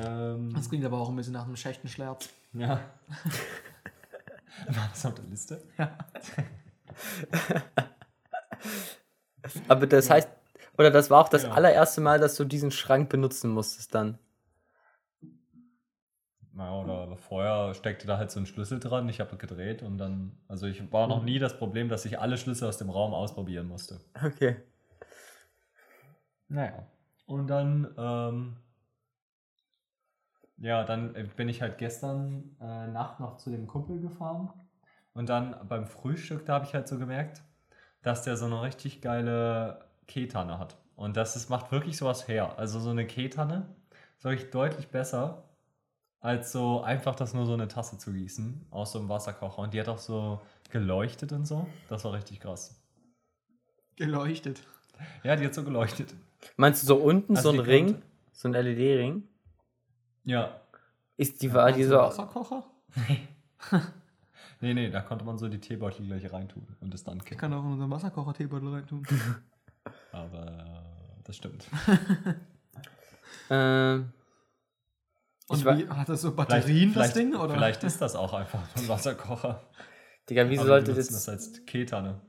[0.00, 2.28] Ähm, Das klingt aber auch ein bisschen nach einem schlechten Schlerz.
[2.52, 2.80] ja.
[4.66, 5.62] War das auf der Liste?
[9.68, 10.28] Aber das heißt,
[10.76, 11.50] oder das war auch das Ja.
[11.52, 14.18] allererste Mal, dass du diesen Schrank benutzen musstest dann.
[16.52, 20.36] Naja, oder vorher steckte da halt so ein Schlüssel dran, ich habe gedreht und dann,
[20.48, 23.68] also ich war noch nie das Problem, dass ich alle Schlüssel aus dem Raum ausprobieren
[23.68, 24.00] musste.
[24.24, 24.56] Okay.
[26.48, 26.86] Naja.
[27.26, 28.56] Und dann, ähm,
[30.58, 34.50] ja, dann äh, bin ich halt gestern äh, Nacht noch zu dem Kumpel gefahren.
[35.18, 37.42] Und dann beim Frühstück, da habe ich halt so gemerkt,
[38.02, 40.76] dass der so eine richtig geile Ketanne hat.
[40.94, 42.56] Und das ist, macht wirklich sowas her.
[42.56, 43.66] Also so eine Ketanne
[44.16, 45.42] ist wirklich deutlich besser,
[46.20, 49.58] als so einfach das nur so eine Tasse zu gießen aus so einem Wasserkocher.
[49.62, 51.66] Und die hat auch so geleuchtet und so.
[51.88, 52.80] Das war richtig krass.
[53.96, 54.62] Geleuchtet.
[55.24, 56.14] Ja, die hat so geleuchtet.
[56.56, 58.02] Meinst du so unten Also so ein Ring, konnte-
[58.32, 59.24] so ein LED-Ring?
[60.22, 60.60] Ja,
[61.16, 61.96] Ist die, war die so.
[61.96, 62.62] Wasserkocher?
[63.08, 63.26] Nee,
[64.60, 67.38] nee, da konnte man so die Teebeutel gleich reintun und es dann Ich kippen.
[67.40, 69.02] kann auch in unseren Wasserkocher Teebeutel reintun.
[70.12, 71.66] Aber äh, das stimmt.
[73.50, 74.12] Ähm,
[75.48, 77.34] Und Ich wie, hat das so Batterien, das vielleicht, Ding?
[77.34, 77.54] Oder?
[77.54, 79.62] vielleicht ist das auch einfach ein Wasserkocher.
[80.28, 81.08] Digga, wieso sollte das.
[81.08, 82.20] das als Ketanne.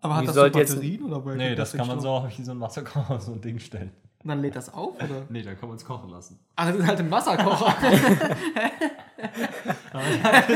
[0.00, 1.02] Aber hat wie das so sollte jetzt- Batterien?
[1.04, 3.92] oder Nee, kommt das kann man so wie so ein Wasserkocher so ein Ding stellen.
[4.22, 5.26] Und dann lädt das auf, oder?
[5.28, 6.40] Nee, da kann man es kochen lassen.
[6.56, 7.74] Ah, das ist halt ein Wasserkocher.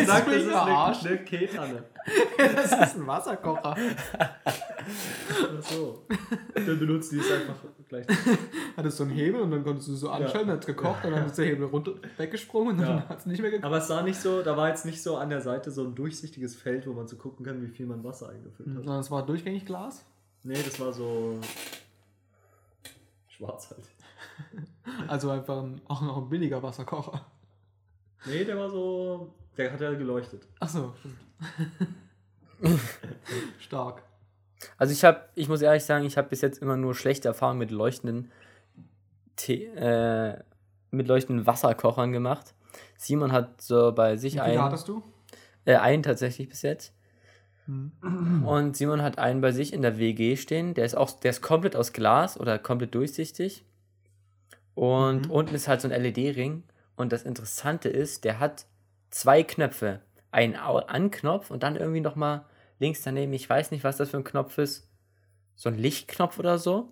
[0.06, 1.06] Sag, mich verarscht?
[1.06, 1.84] eine Ketanne.
[2.38, 3.76] das ist ein Wasserkocher.
[3.76, 6.04] Ach so.
[6.54, 7.54] Dann benutzt die es einfach
[7.88, 8.06] gleich.
[8.76, 11.04] Hat es so einen Hebel und dann konntest du so anschalten, dann hat es gekocht
[11.04, 13.08] und dann ist der Hebel runter weggesprungen und dann Ja.
[13.08, 13.64] hat es nicht mehr gekocht.
[13.66, 15.94] Aber es sah nicht so, da war jetzt nicht so an der Seite so ein
[15.94, 18.76] durchsichtiges Feld, wo man so gucken kann, wie viel man Wasser eingefüllt hat.
[18.84, 20.04] Sondern es war durchgängig Glas.
[20.42, 21.38] Nee, das war so
[23.28, 23.84] schwarz halt.
[25.08, 27.24] Also einfach ein, auch noch ein billiger Wasserkocher.
[28.26, 30.42] Nee, der war so, der hat ja geleuchtet.
[30.60, 31.18] Achso, stimmt.
[33.60, 34.02] Stark.
[34.76, 37.58] Also ich habe, ich muss ehrlich sagen, ich habe bis jetzt immer nur schlechte Erfahrungen
[37.60, 38.30] mit leuchtenden
[39.36, 40.36] Tee, äh,
[40.90, 42.54] mit leuchtenden Wasserkochern gemacht.
[42.96, 45.02] Simon hat so bei Wie sich viele einen, hattest du?
[45.64, 46.92] äh, einen tatsächlich bis jetzt.
[47.66, 48.44] Hm.
[48.44, 50.74] Und Simon hat einen bei sich in der WG stehen.
[50.74, 53.64] Der ist auch, der ist komplett aus Glas oder komplett durchsichtig.
[54.74, 55.30] Und Mhm.
[55.30, 56.62] unten ist halt so ein LED-Ring.
[56.98, 58.66] Und das Interessante ist, der hat
[59.10, 60.00] zwei Knöpfe.
[60.30, 62.44] Einen An-Knopf und dann irgendwie nochmal
[62.80, 64.90] links daneben, ich weiß nicht, was das für ein Knopf ist.
[65.54, 66.90] So ein Lichtknopf oder so.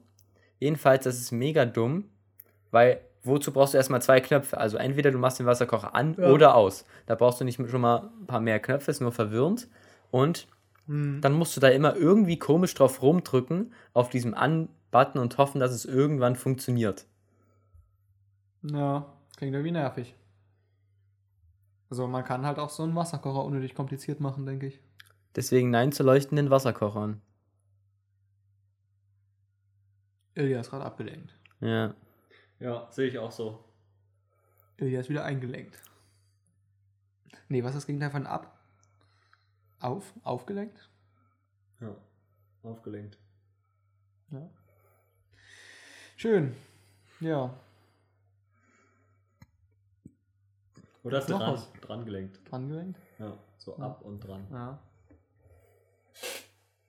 [0.59, 2.09] Jedenfalls, das ist mega dumm,
[2.71, 4.57] weil wozu brauchst du erstmal zwei Knöpfe?
[4.59, 6.31] Also entweder du machst den Wasserkocher an Ja.
[6.31, 6.87] oder aus.
[7.07, 9.69] Da brauchst du nicht schon mal ein paar mehr Knöpfe, ist nur verwirrend.
[10.11, 10.47] Und
[10.87, 11.21] Hm.
[11.21, 15.73] dann musst du da immer irgendwie komisch drauf rumdrücken, auf diesem An-Button und hoffen, dass
[15.73, 17.07] es irgendwann funktioniert.
[18.63, 20.15] Ja, klingt irgendwie nervig.
[21.89, 24.81] Also man kann halt auch so einen Wasserkocher unnötig kompliziert machen, denke ich.
[25.37, 27.21] Deswegen nein zu leuchtenden Wasserkochern.
[30.35, 31.35] Ilja ist gerade abgelenkt.
[31.61, 31.95] Ja.
[32.59, 33.65] Ja, sehe ich auch so.
[34.79, 35.81] Ilja ist wieder eingelenkt.
[37.49, 38.59] Nee, was ist das Gegenteil von ab?
[39.81, 40.13] Auf?
[40.23, 40.91] Aufgelenkt?
[41.81, 41.95] Ja,
[42.63, 43.19] aufgelenkt.
[44.31, 44.51] Ja.
[46.17, 46.57] Schön.
[47.21, 47.55] Ja.
[51.07, 51.73] Oder hast du Noch dran, was?
[51.81, 52.41] dran gelenkt?
[53.19, 53.85] Ja, so Ja.
[53.87, 54.45] ab und dran.
[54.51, 54.79] Ja.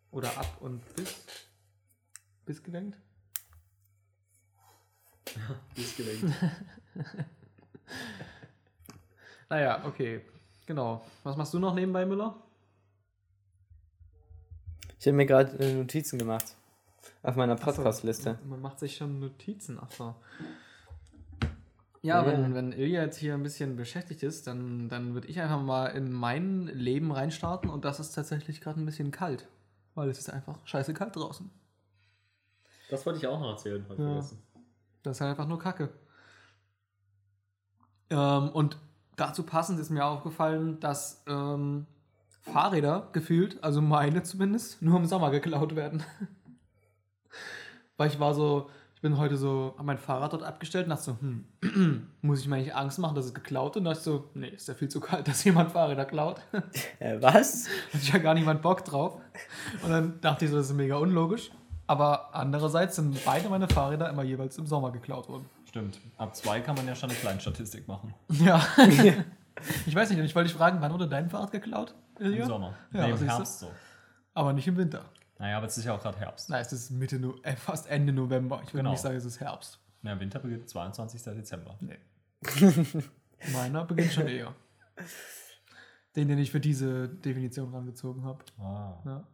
[0.09, 1.23] Oder ab und bis?
[2.45, 2.97] Bis gelenkt?
[5.75, 6.33] Ist gelenkt.
[9.49, 10.21] Naja, okay.
[10.65, 11.05] Genau.
[11.23, 12.35] Was machst du noch nebenbei, Müller?
[14.99, 16.55] Ich habe mir gerade äh, Notizen gemacht.
[17.23, 18.39] Auf meiner Podcast-Liste.
[18.43, 19.79] Man macht sich schon Notizen.
[19.81, 20.15] Ach so.
[22.07, 22.21] Ja.
[22.21, 25.61] Ja, Wenn, wenn Ilja jetzt hier ein bisschen beschäftigt ist, dann, dann würde ich einfach
[25.61, 29.47] mal in mein Leben reinstarten und das ist tatsächlich gerade ein bisschen kalt.
[29.93, 31.49] Weil es ist einfach scheiße kalt draußen.
[32.89, 33.95] Das wollte ich auch noch erzählen, Ja.
[33.95, 34.41] vergessen.
[35.03, 35.89] Das ist halt einfach nur Kacke.
[38.09, 38.77] Ähm, und
[39.17, 41.85] dazu passend ist mir aufgefallen, dass ähm,
[42.41, 46.03] Fahrräder gefühlt, also meine zumindest, nur im Sommer geklaut werden.
[47.97, 51.03] Weil ich war so, ich bin heute so, hab mein Fahrrad dort abgestellt und dachte
[51.03, 53.81] so, hm, muss ich mir eigentlich Angst machen, dass es geklaut wird?
[53.81, 56.41] Und dachte ich so, nee, ist ja viel zu kalt, dass jemand Fahrräder klaut.
[56.99, 57.67] Äh, was?
[57.93, 59.21] Hat ja gar niemand Bock drauf.
[59.83, 61.51] Und dann dachte ich so, das ist mega unlogisch.
[61.85, 65.45] Aber andererseits sind beide meine Fahrräder immer jeweils im Sommer geklaut worden.
[65.65, 65.99] Stimmt.
[66.17, 68.15] Ab zwei kann man ja schon eine Kleinstatistik machen.
[68.29, 68.65] Ja.
[69.85, 71.93] ich weiß nicht, und ich wollte dich fragen, wann wurde dein Fahrrad geklaut?
[72.19, 72.41] Ilja?
[72.41, 72.73] Im Sommer.
[72.91, 73.29] Ja, nee, im?
[73.29, 73.67] Herbst so.
[74.33, 75.05] Aber nicht im Winter.
[75.39, 76.49] Naja, aber es ist ja auch gerade Herbst.
[76.49, 78.57] Nein, es ist Mitte, no äh, fast Ende November.
[78.63, 78.91] Ich würde Genau.
[78.91, 79.79] nicht sagen, es ist Herbst.
[80.03, 81.21] Ja, Winter beginnt 22.
[81.23, 81.77] Dezember.
[81.81, 81.97] Nee.
[83.53, 84.53] Meiner beginnt schon eher.
[86.15, 88.43] Den, den ich für diese Definition rangezogen habe.
[88.59, 88.93] Ah.
[89.05, 89.27] Ja.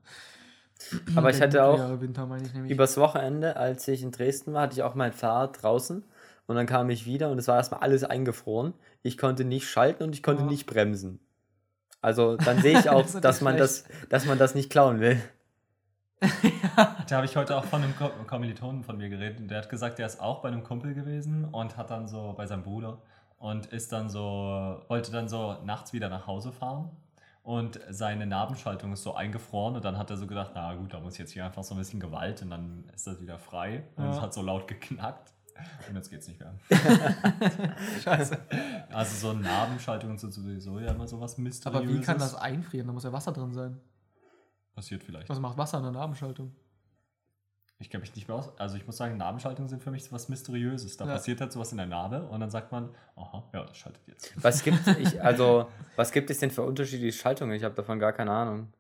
[1.16, 2.54] Aber ich hatte auch Winter meine ich.
[2.72, 6.04] Übers Wochenende, als ich in Dresden war, hatte ich auch mein Fahrrad draußen.
[6.46, 8.74] Und dann kam ich wieder und es war erstmal alles eingefroren.
[9.02, 10.50] Ich konnte nicht schalten und ich konnte Ja.
[10.50, 11.20] nicht bremsen.
[12.02, 15.22] Also dann sehe ich auch, Das dass, man das, dass man das nicht klauen will.
[17.08, 19.70] Da habe ich heute auch von einem Ko Kommilitonen von mir geredet und der hat
[19.70, 22.98] gesagt, der ist auch bei einem Kumpel gewesen und hat dann so bei seinem Bruder
[23.38, 26.90] und ist dann so, wollte dann so nachts wieder nach Hause fahren
[27.44, 31.00] und seine Nabenschaltung ist so eingefroren und dann hat er so gedacht, na gut, da
[31.00, 34.06] muss jetzt hier einfach so ein bisschen Gewalt und dann ist das wieder frei und
[34.06, 34.12] Ja.
[34.12, 35.34] es hat so laut geknackt
[35.88, 36.54] und jetzt geht's nicht mehr.
[38.04, 38.38] Scheiße.
[38.92, 41.84] Also so Nabenschaltungen sind sowieso ja immer sowas Mysteriöses.
[41.88, 42.88] Aber wie kann das einfrieren?
[42.88, 43.80] Da muss ja Wasser drin sein.
[44.76, 45.30] Passiert vielleicht.
[45.30, 46.52] Was macht Wasser in der Nabenschaltung?
[47.80, 48.50] Ich kenne mich nicht mehr aus.
[48.60, 50.96] Also ich muss sagen, Nabenschaltungen sind für mich was Mysteriöses.
[50.98, 51.14] Da Ja.
[51.14, 54.34] passiert halt sowas in der Narbe und dann sagt man, aha, ja, das schaltet jetzt.
[54.44, 57.56] Was gibt, ich, also, was gibt es denn für unterschiedliche Schaltungen?
[57.56, 58.72] Ich habe davon gar keine Ahnung.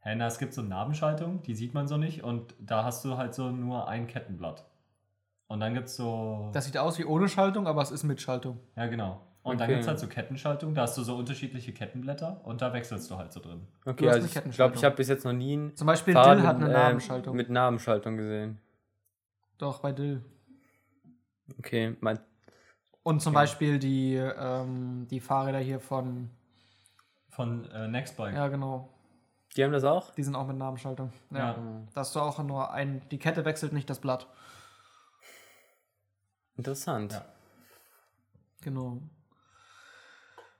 [0.00, 3.16] Hä, na, es gibt so Nabenschaltungen, die sieht man so nicht und da hast du
[3.16, 4.64] halt so nur ein Kettenblatt.
[5.46, 6.50] Und dann gibt es so.
[6.52, 8.58] Das sieht aus wie ohne Schaltung, aber es ist mit Schaltung.
[8.76, 9.20] ja, genau.
[9.42, 9.74] Und dann Okay.
[9.74, 13.16] gibt es halt so Kettenschaltungen, da hast du so unterschiedliche Kettenblätter und da wechselst du
[13.16, 13.66] halt so drin.
[13.86, 14.52] Okay, also ich Kettenschaltung.
[14.72, 16.74] glaube, ich habe bis jetzt noch nie ein Zum Beispiel Fahrrad Dill hat eine mit,
[16.74, 17.36] äh, Nabenschaltung.
[17.36, 18.60] mit Nabenschaltung gesehen.
[19.56, 20.22] Doch, bei Dill.
[21.58, 22.18] Okay, mein,
[23.02, 26.30] Und zum Beispiel die, ähm, die Fahrräder hier von.
[27.30, 28.34] Von äh, Nextbike.
[28.34, 28.92] Ja, genau.
[29.56, 30.10] die haben das auch?
[30.14, 31.12] Die sind auch mit Nabenschaltung.
[31.30, 31.38] Ja.
[31.38, 31.54] Ja.
[31.94, 33.00] Da hast du auch nur ein.
[33.10, 34.26] Die Kette wechselt nicht das Blatt.
[36.56, 37.12] Interessant.
[37.12, 37.24] Ja.
[38.62, 39.00] Genau.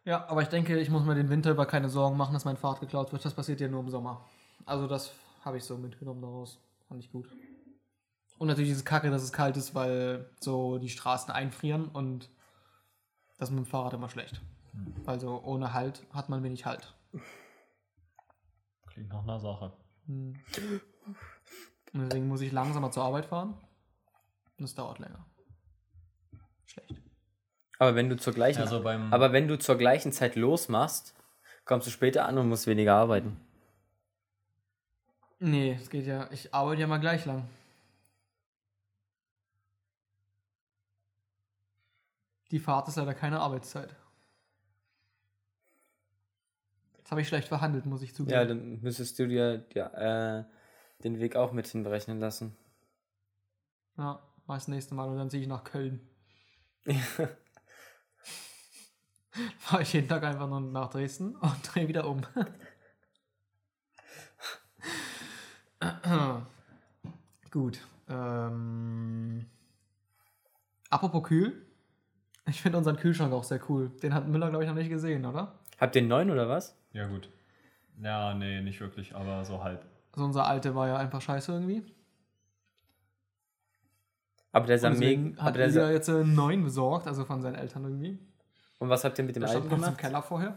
[0.09, 2.57] Ja, aber ich denke, ich muss mir den Winter über keine Sorgen machen, dass mein
[2.57, 3.23] Fahrrad geklaut wird.
[3.23, 4.25] Das passiert ja nur im Sommer.
[4.65, 5.13] Also das
[5.45, 6.59] habe ich so mitgenommen daraus.
[6.89, 7.29] Fand ich gut.
[8.39, 12.31] Und natürlich es kacke, dass es kalt ist, weil so die Straßen einfrieren und
[13.37, 14.41] das ist mit dem Fahrrad immer schlecht.
[15.05, 16.97] Weil so ohne Halt hat man wenig Halt.
[18.87, 19.75] Klingt nach einer Sache.
[20.07, 20.41] Hm.
[21.93, 23.61] Und deswegen muss ich langsamer zur Arbeit fahren.
[24.57, 25.27] Und es dauert länger.
[26.65, 27.08] Schlecht.
[27.79, 31.15] Aber wenn du zur gleichen, Also aber wenn du zur gleichen Zeit losmachst,
[31.65, 33.41] kommst du später an und musst weniger arbeiten.
[35.39, 36.29] Nee, es geht ja.
[36.33, 37.49] Ich arbeite ja mal gleich lang.
[42.51, 43.95] Die Fahrt ist leider keine Arbeitszeit.
[47.03, 48.35] Das habe ich schlecht verhandelt, muss ich zugeben.
[48.35, 50.45] Ja, dann müsstest du dir ja, äh,
[51.05, 52.57] den Weg auch mit hinberechnen lassen.
[53.97, 56.01] Ja, mach das nächste Mal und dann ziehe ich nach Köln.
[59.59, 62.23] Fahre ich jeden Tag einfach nur nach Dresden und drehe wieder um.
[67.51, 67.81] Gut.
[68.09, 69.47] Ähm,
[70.91, 71.67] apropos kühl.
[72.47, 73.91] Ich finde unseren Kühlschrank auch sehr cool.
[74.03, 75.59] Den hat Müller, glaube ich, noch nicht gesehen, oder?
[75.79, 76.77] Habt ihr einen neuen oder was?
[76.93, 77.29] ja, gut.
[78.01, 79.85] Ja, nee, nicht wirklich, aber so halb.
[80.13, 81.83] Also unser alte war ja einfach scheiße irgendwie.
[84.53, 85.43] Aber der Und deswegen mega.
[85.43, 88.19] hat sah, jetzt einen neuen besorgt, also von seinen Eltern irgendwie.
[88.79, 89.99] Und was habt ihr mit dem Der alten bei uns im gemacht?
[89.99, 90.55] Keller vorher.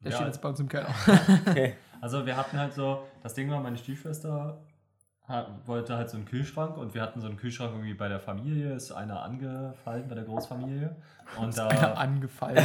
[0.00, 0.16] Der Ja.
[0.18, 0.88] steht jetzt bei uns im Keller.
[1.48, 1.74] Okay.
[2.00, 4.58] Also wir hatten halt so, das Ding war, meine Stiefschwester
[5.64, 8.74] wollte halt so einen Kühlschrank und wir hatten so einen Kühlschrank irgendwie bei der Familie,
[8.74, 10.94] ist einer angefallen bei der Großfamilie.
[11.40, 12.62] Und Einer da, angefallen.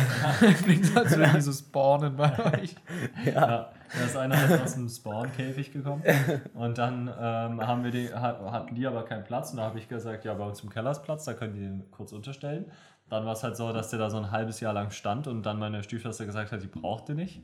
[0.61, 2.75] Klingt so, als würde dieses Spawnen bei euch.
[3.25, 6.03] ja, da ist einer halt aus dem Spawn-Käfig gekommen.
[6.53, 9.51] Und dann ähm, haben wir die, ha- hatten die aber keinen Platz.
[9.51, 11.61] Und da habe ich gesagt, ja, bei uns im Keller ist Platz, da können die
[11.61, 12.65] den kurz unterstellen.
[13.09, 15.43] Dann war es halt so, dass der da so ein halbes Jahr lang stand und
[15.43, 17.41] dann meine Stiefschwester gesagt hat, die brauchte nicht.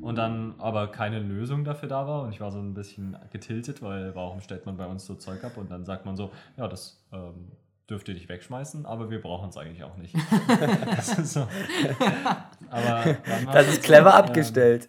[0.00, 3.82] Und dann aber keine Lösung dafür da war und ich war so ein bisschen getiltet,
[3.82, 6.68] weil warum stellt man bei uns so Zeug ab und dann sagt man so, ja,
[6.68, 7.52] das ähm,
[7.88, 10.14] dürft ihr nicht wegschmeißen, aber wir brauchen es eigentlich auch nicht.
[10.96, 11.46] das ist so.
[12.70, 13.16] Aber
[13.52, 14.16] Das ist clever so,
[14.84, 14.88] ähm,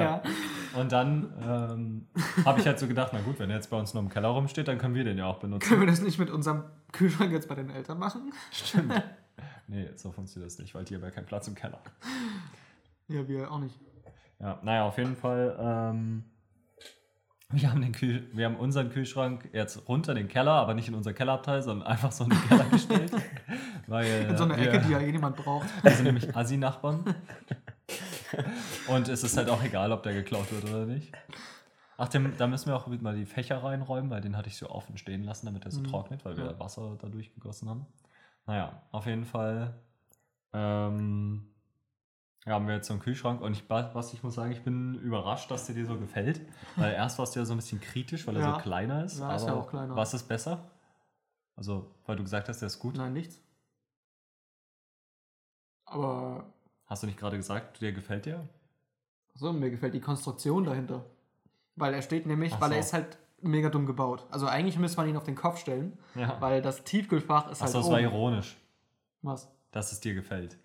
[0.00, 0.36] abgestellt.
[0.74, 0.80] ja.
[0.80, 2.06] Und dann ähm,
[2.44, 4.28] habe ich halt so gedacht, na gut, wenn er jetzt bei uns nur im Keller
[4.28, 5.68] rumsteht, dann können wir den ja auch benutzen.
[5.68, 8.32] Können wir das nicht mit unserem Kühlschrank jetzt bei den Eltern machen?
[8.50, 9.02] Stimmt.
[9.68, 11.80] Nee, so funktioniert das nicht, weil die haben ja keinen Platz im Keller.
[13.08, 13.78] Ja, wir auch nicht.
[14.38, 15.56] Ja, naja, auf jeden Fall.
[15.58, 16.24] Ähm,
[17.50, 20.94] wir, haben den Kühl wir haben unseren Kühlschrank jetzt runter den Keller, aber nicht in
[20.94, 23.12] unser Kellerabteil, sondern einfach so in den Keller gestellt.
[23.86, 25.68] weil In so einer wir, Ecke, die ja eh niemand braucht.
[25.84, 27.04] sind nämlich Assi-Nachbarn.
[28.88, 31.12] Und es ist halt auch egal, ob der geklaut wird oder nicht.
[31.98, 34.68] Ach, dem, da müssen wir auch mal die Fächer reinräumen, weil den hatte ich so
[34.70, 35.84] offen stehen lassen, damit er so Mhm.
[35.84, 36.58] trocknet, weil wir Ja.
[36.58, 37.86] Wasser da durchgegossen haben.
[38.46, 39.74] Naja, auf jeden Fall
[40.52, 41.48] ähm,
[42.44, 44.94] ja, haben wir jetzt so einen Kühlschrank und ich, was ich muss sagen, ich bin
[44.96, 46.40] überrascht, dass der dir so gefällt.
[46.76, 48.54] Weil erst warst du ja so ein bisschen kritisch, weil er Ja.
[48.54, 49.20] so kleiner ist.
[49.20, 49.94] Ja, ist ja auch kleiner.
[49.94, 50.70] Was ist besser?
[51.54, 52.96] Also, weil du gesagt hast, der ist gut.
[52.96, 53.38] Nein, nichts.
[55.84, 56.52] Aber
[56.92, 58.46] Hast du nicht gerade gesagt, der gefällt dir?
[59.34, 61.06] so, mir gefällt die Konstruktion dahinter.
[61.74, 62.88] Weil er steht nämlich, Ach weil er so.
[62.88, 64.26] ist halt mega dumm gebaut.
[64.30, 66.38] Also eigentlich müsste man ihn auf den Kopf stellen, Ja.
[66.42, 68.58] weil das Tiefkühlfach ist Achso, halt das war ironisch,
[69.22, 69.48] Was?
[69.70, 70.58] dass es dir gefällt.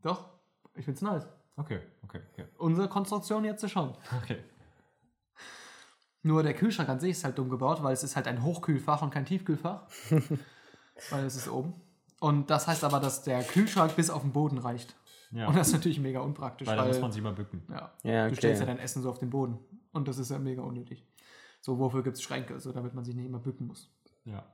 [0.00, 0.30] Doch,
[0.74, 1.28] ich find's nice.
[1.58, 2.46] Okay, okay, okay.
[2.56, 3.94] Unsere Konstruktion jetzt schon.
[4.22, 4.38] Okay.
[6.22, 9.02] Nur der Kühlschrank an sich ist halt dumm gebaut, weil es ist halt ein Hochkühlfach
[9.02, 9.82] und kein Tiefkühlfach.
[11.10, 11.74] weil es ist oben.
[12.22, 14.94] Und das heißt aber, dass der Kühlschrank bis auf den Boden reicht.
[15.32, 15.48] Ja.
[15.48, 16.68] Und das ist natürlich mega unpraktisch.
[16.68, 17.64] Weil Weil, da muss man sich mal bücken.
[17.68, 18.36] ja, Ja, Du okay.
[18.36, 19.58] stellst ja dein Essen so auf den Boden.
[19.92, 21.04] Und das ist ja mega unnötig.
[21.60, 22.60] So, wofür gibt es Schränke?
[22.60, 23.90] So, damit man sich nicht immer bücken muss.
[24.24, 24.44] Ja.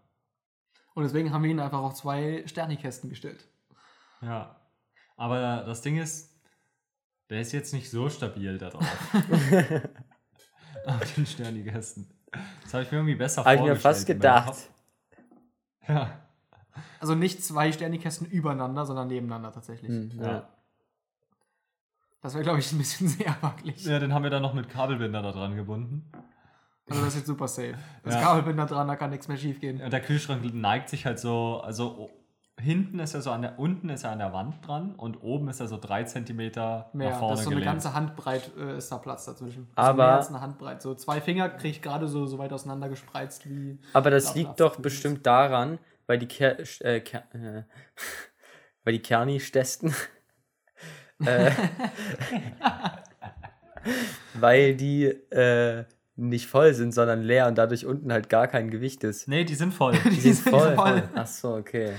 [0.94, 3.46] Und deswegen haben wir ihn einfach auf zwei Sternikästen gestellt.
[4.22, 4.56] Ja.
[5.16, 6.34] Aber das Ding ist,
[7.28, 8.86] der ist jetzt nicht so stabil da drauf.
[10.86, 12.08] Auf den Sternikästen.
[12.62, 13.94] Das habe ich mir irgendwie besser Habe ich mir vorgestellt.
[13.94, 14.70] fast gedacht.
[15.86, 16.27] Ja.
[17.00, 19.90] Also nicht zwei Sternikästen übereinander, sondern nebeneinander tatsächlich.
[19.90, 20.26] Hm, ja.
[20.26, 20.48] ja.
[22.22, 23.84] Das wäre, glaube ich, ein bisschen sehr wackelig.
[23.84, 26.10] Ja, den haben wir dann noch mit Kabelbinder da dran gebunden.
[26.90, 27.74] Also das ist jetzt super safe.
[28.02, 28.20] Das Ja.
[28.22, 29.80] Kabelbinder dran, da kann nichts mehr schief gehen.
[29.80, 32.10] Und der Kühlschrank neigt sich halt so, also
[32.58, 35.48] hinten ist er so an der, unten ist er an der Wand dran und oben
[35.48, 37.10] ist er so drei Zentimeter Mehr.
[37.10, 37.72] nach vorne das ist so eine gelehnt.
[37.74, 39.68] ganze Handbreit äh, ist da Platz dazwischen.
[39.76, 40.82] Aber- also mehr als eine Handbreit.
[40.82, 43.78] So zwei Finger kriege ich gerade so, so weit auseinander gespreizt wie.
[43.92, 47.62] Aber das liegt doch bestimmt daran, weil die Ker äh, Ker äh,
[48.84, 49.94] weil die Kerni-Stesten
[51.24, 51.52] äh,
[54.34, 55.84] weil die äh,
[56.16, 59.28] nicht voll sind, sondern leer und dadurch unten halt gar kein Gewicht ist.
[59.28, 59.92] Nee, die sind voll.
[59.92, 60.74] Die sind sind voll.
[60.74, 61.08] voll.
[61.14, 61.92] Ach so, okay.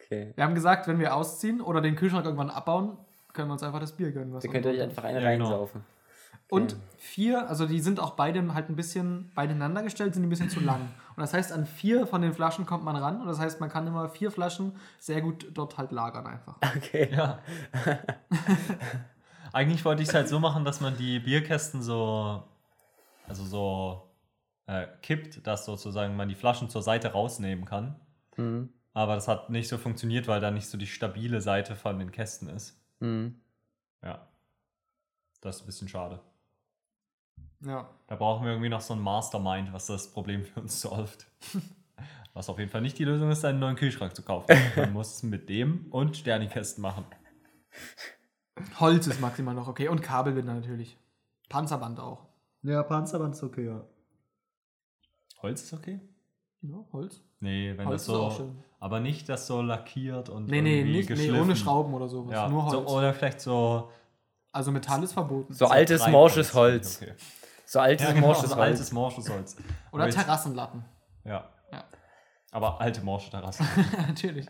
[0.00, 0.32] Okay.
[0.34, 2.96] Wir haben gesagt, wenn wir ausziehen oder den Kühlschrank irgendwann abbauen,
[3.34, 4.32] können wir uns einfach das Bier gönnen.
[4.32, 5.44] Was Ihr könnt euch einfach eine Ja, genau.
[5.44, 5.84] reinsaufen.
[6.50, 10.48] Und vier, also die sind auch beide halt ein bisschen beieinander gestellt, sind ein bisschen
[10.48, 10.80] zu lang.
[11.18, 13.20] Und das heißt, an vier von den Flaschen kommt man ran.
[13.20, 16.54] Und das heißt, man kann immer vier Flaschen sehr gut dort halt lagern einfach.
[16.76, 17.12] Okay.
[17.12, 17.40] Ja.
[19.52, 22.44] Eigentlich wollte ich es halt so machen, dass man die Bierkästen so,
[23.26, 24.14] also so
[24.66, 27.96] äh, kippt, dass sozusagen man die Flaschen zur Seite rausnehmen kann.
[28.36, 28.68] Mhm.
[28.94, 32.12] Aber das hat nicht so funktioniert, weil da nicht so die stabile Seite von den
[32.12, 32.80] Kästen ist.
[33.00, 33.40] Mhm.
[34.04, 34.28] Ja.
[35.40, 36.20] Das ist ein bisschen schade.
[37.64, 37.88] Ja.
[38.06, 41.26] Da brauchen wir irgendwie noch so ein Mastermind, was das Problem für uns solvt.
[42.34, 44.54] Was auf jeden Fall nicht die Lösung ist, einen neuen Kühlschrank zu kaufen.
[44.76, 47.04] Man muss es mit dem und Sternikästen machen.
[48.78, 49.88] Holz ist maximal noch okay.
[49.88, 50.96] Und Kabelbinder natürlich.
[51.48, 52.26] Panzerband auch.
[52.62, 53.84] Ja, Panzerband ist okay, ja.
[55.42, 56.00] Holz ist okay?
[56.62, 57.20] Ja, Holz.
[57.40, 58.36] Nee, wenn Holz das ist auch so.
[58.36, 58.62] schön.
[58.80, 60.46] Aber nicht das so lackiert und.
[60.48, 62.32] Nee, nee, nicht, nee, ohne Schrauben oder sowas.
[62.32, 62.90] Ja, Nur so, Holz.
[62.90, 63.90] oder vielleicht so.
[64.52, 65.52] also Metall ist verboten.
[65.52, 67.02] So altes, Treibholz morsches ich Holz.
[67.02, 67.14] Okay.
[67.70, 68.64] So altes, Ja, genau, morsches so Holz.
[68.66, 69.56] altes morsches Holz.
[69.92, 70.84] Oder jetzt- Terrassenlatten.
[71.24, 71.50] Ja.
[71.70, 71.84] Ja.
[72.50, 73.66] Aber alte morsche Terrassen.
[74.08, 74.46] Natürlich.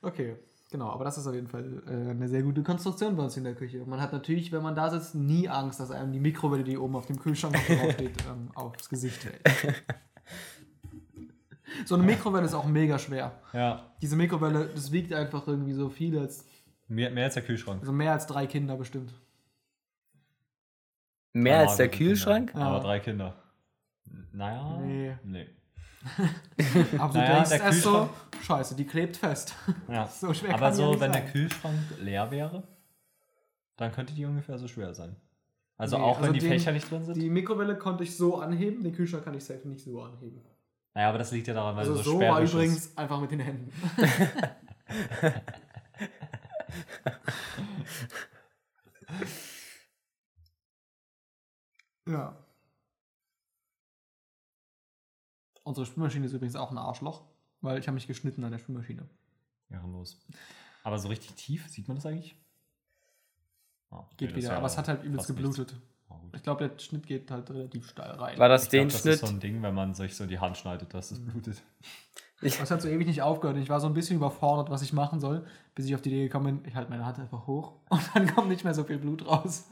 [0.00, 0.36] Okay,
[0.70, 3.44] genau, aber das ist auf jeden Fall äh, eine sehr gute Konstruktion bei uns in
[3.44, 3.84] der Küche.
[3.84, 6.96] Man hat natürlich, wenn man da sitzt, nie Angst, dass einem die Mikrowelle, die oben
[6.96, 9.42] auf dem Kühlschrank noch drauf steht, ähm, aufs Gesicht fällt.
[11.84, 13.32] So eine Mikrowelle ist auch mega schwer.
[13.52, 13.84] ja.
[14.00, 16.46] Diese Mikrowelle, das wiegt einfach irgendwie so viel als,
[16.86, 17.80] Mehr, mehr als der Kühlschrank.
[17.80, 19.12] also mehr als drei Kinder bestimmt.
[21.42, 22.10] Mehr als der Kinder.
[22.12, 22.52] Kühlschrank?
[22.54, 22.60] Ja.
[22.60, 23.34] Aber drei Kinder.
[24.32, 24.78] Naja.
[24.80, 25.16] Nee.
[25.24, 25.46] Nee.
[26.98, 28.08] Aber du Naja, denkst der erst so,
[28.42, 29.54] scheiße, die klebt fest.
[29.88, 30.06] Ja.
[30.06, 31.32] So schwer Aber ja so, nicht wenn der sein.
[31.32, 32.62] Kühlschrank leer wäre,
[33.76, 35.16] dann könnte die ungefähr so schwer sein.
[35.76, 37.16] Also Nee, auch also wenn die den- Fächer nicht drin sind?
[37.16, 40.40] Die Mikrowelle konnte ich so anheben, den Kühlschrank kann ich safe nicht so anheben.
[40.94, 42.52] naja, aber das liegt ja daran, weil Also er so, so schwer war ist.
[42.54, 43.72] übrigens einfach mit den Händen.
[52.08, 52.36] ja.
[55.64, 57.22] Unsere Spülmaschine ist übrigens auch ein Arschloch,
[57.60, 59.08] weil ich habe mich geschnitten an der Spülmaschine.
[59.70, 60.18] Ehrenlos.
[60.82, 62.36] Aber so richtig tief, sieht man das eigentlich?
[63.90, 65.74] Okay, Geht das ist wieder, ja aber es hat halt übelst geblutet.
[66.08, 66.36] gut.
[66.36, 68.38] Ich glaube, der Schnitt geht halt relativ steil rein.
[68.38, 69.14] War das Ich glaub, den das Schnitt?
[69.14, 71.62] ist so ein Ding, wenn man sich so die Hand schneidet, dass es blutet.
[72.40, 73.56] Das hat so ewig nicht aufgehört.
[73.56, 75.44] und Ich war so ein bisschen überfordert, was ich machen soll,
[75.74, 78.32] bis ich auf die Idee gekommen bin, ich halte meine Hand einfach hoch und dann
[78.34, 79.68] kommt nicht mehr so viel Blut raus.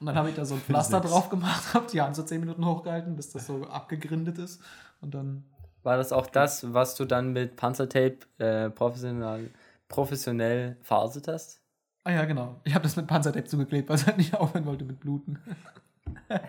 [0.00, 2.40] Und dann habe ich da so ein Pflaster drauf gemacht, habe die Hand so 10
[2.40, 4.60] Minuten hochgehalten, bis das so abgegrindet ist.
[5.00, 5.44] Und dann,
[5.82, 9.50] War das auch das, was du dann mit Panzertape äh, professionell,
[9.88, 11.60] professionell verarbeitet hast?
[12.04, 12.60] ah ja, genau.
[12.64, 15.38] Ich habe das mit Panzertape zugeklebt, weil es halt nicht aufhören wollte mit Bluten.
[16.28, 16.40] Ja,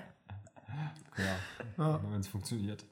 [1.77, 1.99] Ja.
[2.09, 2.85] wenn es funktioniert.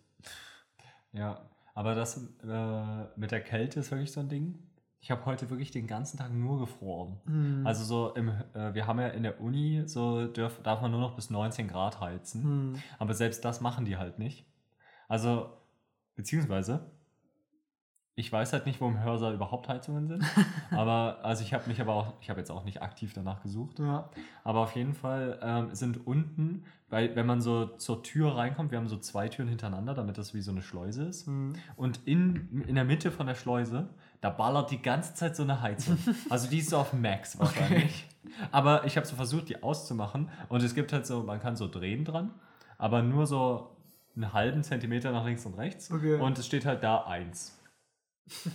[1.14, 1.40] Ja,
[1.74, 2.18] aber das
[2.48, 4.60] äh, mit der Kälte ist wirklich so ein Ding.
[5.00, 7.20] Ich habe heute wirklich den ganzen Tag nur gefroren.
[7.26, 7.68] Hm.
[7.68, 11.00] Also so im, äh, wir haben ja in der Uni so dürf, darf man nur
[11.00, 12.44] noch bis 19 Grad heizen.
[12.44, 12.76] Hm.
[13.00, 14.46] Aber selbst das machen die halt nicht.
[15.08, 15.50] Also,
[16.16, 16.92] beziehungsweise,
[18.20, 20.24] ich weiß halt nicht, wo im Hörsaal überhaupt Heizungen sind.
[20.72, 23.78] aber, also ich habe mich aber auch, ich habe jetzt auch nicht aktiv danach gesucht.
[23.78, 24.10] Ja.
[24.44, 28.80] Aber auf jeden Fall ähm, sind unten, weil wenn man so zur Tür reinkommt, wir
[28.80, 31.28] haben so zwei Türen hintereinander, damit das wie so eine Schleuse ist.
[31.76, 33.88] Und in, in der Mitte von der Schleuse,
[34.22, 35.98] da ballert die ganze Zeit so eine Heizung.
[36.30, 38.08] Also die ist so auf Max wahrscheinlich.
[38.52, 40.30] Aber ich habe so versucht, die auszumachen.
[40.50, 42.34] Und es gibt halt so, man kann so drehen dran,
[42.78, 43.76] aber nur so
[44.16, 45.92] einen halben Zentimeter nach links und rechts.
[45.92, 46.16] Okay.
[46.16, 47.58] Und es steht halt da eins.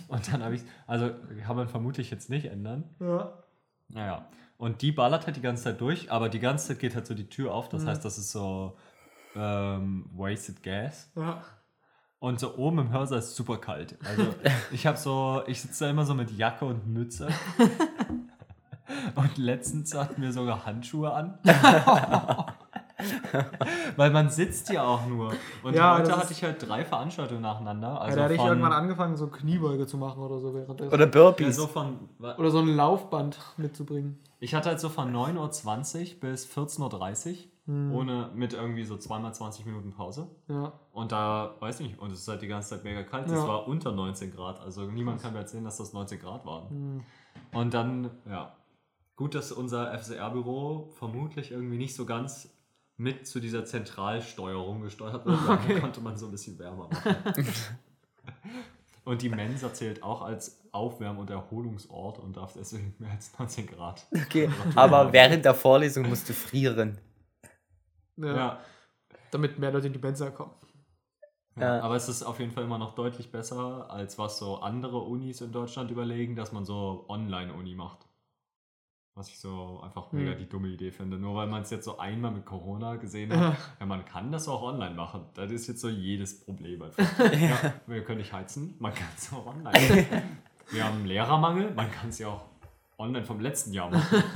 [0.07, 1.11] Und dann habe ich, also
[1.45, 2.83] kann man vermutlich jetzt nicht ändern.
[2.99, 3.43] Ja.
[3.87, 4.27] Naja.
[4.57, 7.13] Und die ballert halt die ganze Zeit durch, aber die ganze Zeit geht halt so
[7.13, 7.69] die Tür auf.
[7.69, 8.77] Das heißt, das ist so
[9.35, 11.11] ähm, wasted gas.
[11.15, 11.43] Ja.
[12.23, 13.97] Und so oben im Hörsaal ist super kalt.
[14.07, 14.33] Also
[14.71, 17.27] ich habe so, ich sitze da immer so mit Jacke und Mütze.
[19.15, 21.37] Und letztens hatten wir sogar Handschuhe an.
[23.97, 25.33] Weil man sitzt ja auch nur.
[25.63, 27.87] Und Ja, heute hatte ich halt drei Veranstaltungen nacheinander.
[27.89, 30.93] ja Also da hatte ich irgendwann angefangen, so Kniebeuge zu machen oder so währenddessen.
[30.93, 31.57] Oder ja, Burpees.
[31.57, 34.17] so von, Oder so ein Laufband mitzubringen.
[34.39, 37.35] Ich hatte halt so von 9.20 Uhr bis 14.30 Uhr,
[37.65, 40.27] ohne mit irgendwie so zweimal 20 Minuten Pause.
[40.49, 40.73] Ja.
[40.91, 43.25] Und da, weiß ich nicht, und es ist halt die ganze Zeit mega kalt.
[43.27, 43.47] Es Ja.
[43.47, 44.59] war unter 19 Grad.
[44.59, 46.69] Also niemand kann mir erzählen, dass das 19 Grad waren.
[46.69, 47.03] Hm.
[47.53, 48.53] Und dann, ja,
[49.15, 52.49] gut, dass unser FCR-Büro vermutlich irgendwie nicht so ganz
[52.97, 55.47] mit zu dieser Zentralsteuerung gesteuert wird.
[55.47, 57.15] weil Da konnte man so ein bisschen wärmer machen.
[59.05, 63.67] und die Mensa zählt auch als Aufwärm- und Erholungsort und darf deswegen mehr als 19
[63.67, 64.05] Grad.
[64.13, 66.97] Okay, aber während der Vorlesung musst du frieren.
[68.17, 68.35] Ja.
[68.35, 68.59] Ja.
[69.31, 70.51] Damit mehr Leute in die Mensa kommen.
[71.55, 71.83] Ja, Ja.
[71.83, 75.41] aber es ist auf jeden Fall immer noch deutlich besser, als was so andere Unis
[75.41, 78.07] in Deutschland überlegen, dass man so Online-Uni macht.
[79.15, 80.39] Was ich so einfach mega Hm.
[80.39, 81.17] die dumme Idee finde.
[81.19, 84.47] Nur weil man es jetzt so einmal mit Corona gesehen hat, ja, man kann das
[84.47, 85.25] auch online machen.
[85.35, 86.97] Das ist jetzt so jedes Problem einfach.
[87.39, 90.07] ja, wir können nicht heizen, man kann es auch online.
[90.71, 92.45] wir haben einen Lehrermangel, man kann es ja auch
[92.97, 94.23] online vom letzten Jahr machen.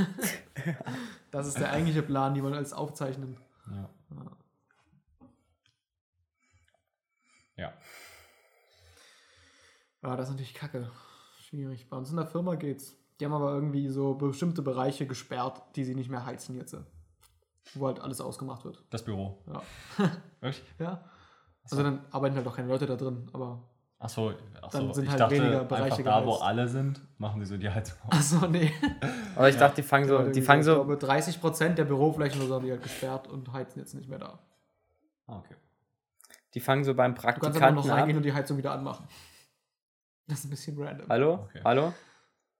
[1.32, 3.38] Das ist der eigentliche Plan, die wollen alles aufzeichnen.
[3.72, 3.89] Ja.
[7.57, 7.74] ja.
[10.03, 10.91] Ja, das ist natürlich kacke.
[11.39, 11.89] Schwierig.
[11.89, 12.95] Bei uns in der Firma geht's.
[13.20, 16.78] Die haben aber irgendwie so bestimmte Bereiche gesperrt, die sie nicht mehr heizen jetzt.
[17.74, 18.84] Wo halt alles ausgemacht wird.
[18.89, 19.43] Das Büro.
[19.47, 19.61] Ja.
[20.39, 20.63] Wirklich?
[20.80, 21.09] Ja.
[21.70, 23.70] Also dann arbeiten halt auch keine Leute da drin, aber.
[23.99, 24.31] Achso,
[24.61, 24.93] ach Dann so.
[24.93, 27.69] sind ich halt dachte, weniger Bereiche einfach da, wo alle sind, machen sie so die
[27.69, 28.13] Heizung aus.
[28.35, 28.71] Achso, nee.
[29.35, 32.47] Aber ich dachte, die fangen so, die fangen ich so, glaube, 30% der Büroflächen oder
[32.47, 34.39] so haben die halt gesperrt und heizen jetzt nicht mehr da.
[35.25, 35.55] Ah, okay.
[36.53, 37.97] die fangen so beim Du kannst aber noch Praktikanten ab.
[37.97, 39.07] reingehen und die Heizung wieder anmachen.
[40.27, 41.07] Das ist ein bisschen random.
[41.09, 41.33] Hallo?
[41.45, 41.61] Okay.
[41.63, 41.93] Hallo?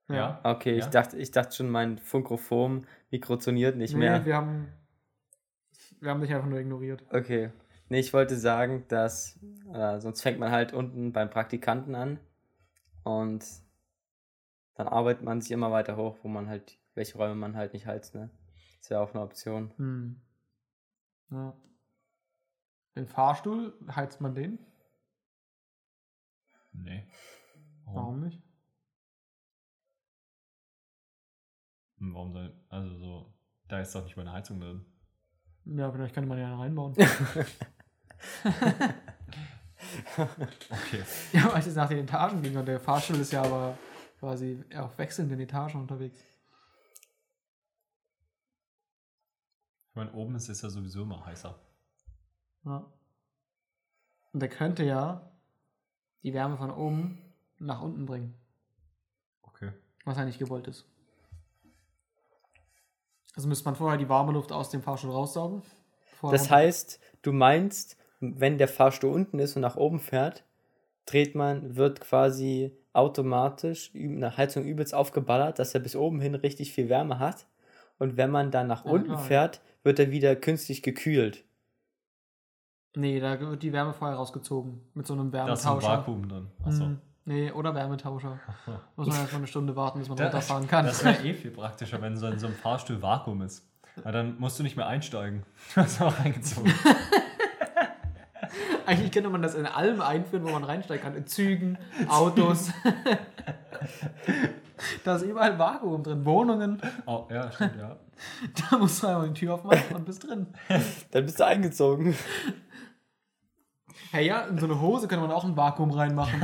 [0.08, 0.40] Ja.
[0.42, 0.90] Okay, ich Ja?
[0.90, 4.24] dachte, ich dachte schon, mein Funkrophom mikrozoniert nicht Nee, mehr.
[4.26, 4.72] wir haben.
[6.00, 7.04] Wir haben dich einfach nur ignoriert.
[7.12, 7.50] Okay.
[7.88, 9.38] Nee, ich wollte sagen, dass
[9.72, 12.20] äh, sonst fängt man halt unten beim Praktikanten an
[13.02, 13.44] und
[14.74, 17.86] dann arbeitet man sich immer weiter hoch, wo man halt, welche Räume man halt nicht
[17.86, 18.30] heizt, ne?
[18.78, 19.72] Das wäre auch eine Option.
[19.76, 20.20] Hm.
[21.30, 21.56] Ja.
[22.94, 24.58] Den Fahrstuhl, heizt man den?
[26.72, 27.04] Nee.
[27.86, 28.42] Warum nicht?
[31.98, 32.54] Hm, Warum soll.
[32.68, 33.34] Also so.
[33.66, 34.84] Da ist doch nicht mal eine Heizung drin.
[35.64, 36.94] Ja, vielleicht könnte man ja reinbauen.
[40.16, 41.02] Okay.
[41.32, 43.78] ja, weil es jetzt nach den Etagen ging und der Fahrstuhl ist ja aber
[44.18, 46.18] quasi auf wechselnden Etagen unterwegs.
[49.90, 51.58] Ich meine, oben ist es ja sowieso immer heißer.
[52.64, 52.84] Ja.
[54.32, 55.32] Und der könnte ja
[56.22, 57.18] die Wärme von oben
[57.58, 58.34] nach unten bringen,
[59.42, 59.72] Okay.
[60.04, 60.84] was ja nicht gewollt ist.
[63.34, 65.62] Also müsste man vorher die warme Luft aus dem Fahrstuhl raussaugen.
[66.22, 70.44] Das heißt, du meinst, wenn der Fahrstuhl unten ist und nach oben fährt,
[71.06, 76.72] dreht man, wird quasi automatisch eine Heizung übelst aufgeballert, dass er bis oben hin richtig
[76.72, 77.46] viel Wärme hat.
[77.98, 79.18] Und wenn man dann nach unten ja.
[79.18, 81.44] fährt, wird er wieder künstlich gekühlt.
[82.96, 84.80] Nee, da wird die Wärme vorher rausgezogen.
[84.94, 85.98] Mit so einem Da ist ein Wärmetauscher.
[85.98, 86.46] Vakuum drin.
[86.64, 86.84] Achso.
[86.84, 88.40] Hm, nee, oder Wärmetauscher.
[88.96, 90.86] Muss man erst mal eine Stunde warten, bis man Da- runterfahren kann.
[90.86, 93.68] Das wäre eh viel praktischer, wenn so in so einem Fahrstuhl Vakuum ist.
[94.02, 95.44] Weil dann musst du nicht mehr einsteigen.
[95.74, 96.72] Du hast auch reingezogen.
[98.88, 101.14] Eigentlich könnte man das in allem einführen, wo man reinsteigen kann.
[101.14, 101.76] In Zügen,
[102.08, 102.70] Autos.
[105.04, 106.24] da ist überall Vakuum drin.
[106.24, 106.80] Wohnungen.
[107.04, 107.96] Oh, ja, stimmt, ja.
[108.70, 110.46] Da musst du einfach die Tür aufmachen und bist drin.
[111.10, 112.16] Dann bist du eingezogen.
[114.10, 116.40] Hey ja, in so eine Hose könnte man auch ein Vakuum reinmachen.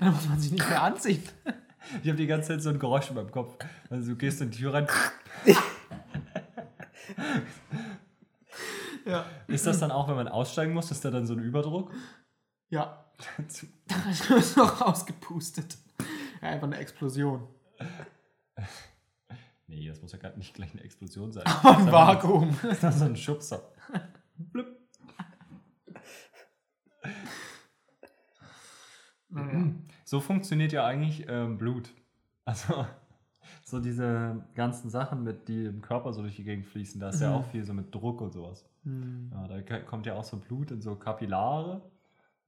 [0.00, 1.22] Dann muss man sich nicht mehr anziehen.
[2.02, 3.54] Ich habe die ganze Zeit so ein Geräusch in meinem Kopf.
[3.88, 4.88] Also du gehst in die Tür rein.
[9.10, 9.26] Ja.
[9.46, 11.92] Ist das dann auch, wenn man aussteigen muss, ist da dann so ein Überdruck?
[12.68, 13.04] Ja.
[13.86, 15.76] Da ist noch rausgepustet.
[16.40, 17.46] Ja, einfach eine Explosion.
[19.66, 21.44] Nee, das muss ja gar nicht gleich eine Explosion sein.
[21.62, 22.58] Aber ein Vakuum.
[22.62, 23.72] Das ist so ein Schubser.
[29.28, 29.72] Naja.
[30.04, 31.90] So funktioniert ja eigentlich ähm, Blut.
[32.44, 32.86] Also
[33.70, 37.20] so diese ganzen Sachen, mit die im Körper so durch die Gegend fließen, da ist
[37.20, 37.36] ja Mhm.
[37.36, 38.68] auch viel so mit Druck und sowas.
[38.84, 39.30] Hm.
[39.32, 41.82] Ja, da kommt ja auch so Blut in so Kapillare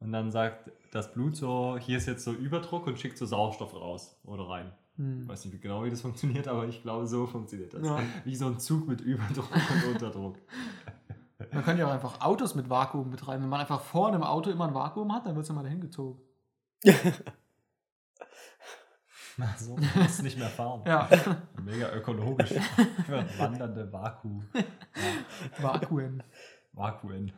[0.00, 3.74] und dann sagt das Blut so, hier ist jetzt so Überdruck und schickt so Sauerstoff
[3.74, 4.72] raus oder rein.
[4.96, 5.22] Hm.
[5.22, 7.86] Ich weiß nicht genau, wie das funktioniert, aber ich glaube, so funktioniert das.
[7.86, 8.00] Ja.
[8.24, 9.48] Wie so ein Zug mit Überdruck
[9.84, 10.36] und Unterdruck.
[11.52, 13.42] Man könnte ja auch einfach Autos mit Vakuum betreiben.
[13.42, 15.80] Wenn man einfach vorne im Auto immer ein Vakuum hat, dann wird es immer dahin
[15.80, 16.20] gezogen.
[19.37, 20.83] Na, so kannst du nicht mehr fahren.
[20.87, 21.09] Ja,
[21.62, 22.53] Mega ökologisch.
[23.39, 24.43] Wandernde Vaku.
[25.59, 26.22] Vakuum.
[26.72, 27.33] Vakuen.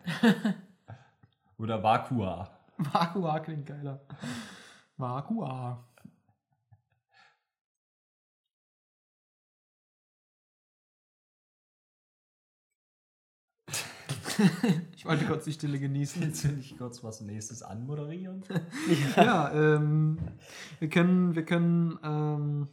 [1.58, 2.48] Oder Vakua.
[2.78, 4.00] Vakua klingt geiler.
[4.96, 5.84] Vakua.
[14.96, 16.22] ich wollte kurz die Stille genießen.
[16.22, 18.42] Willst du nicht kurz was nächstes anmoderieren?
[19.16, 20.18] Ja, ähm,
[20.78, 22.68] wir können, wir können, ähm,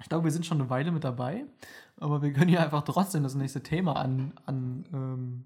[0.00, 1.44] ich glaube, wir sind schon eine Weile mit dabei,
[1.96, 5.44] aber wir können ja einfach trotzdem das nächste Thema an, an ähm,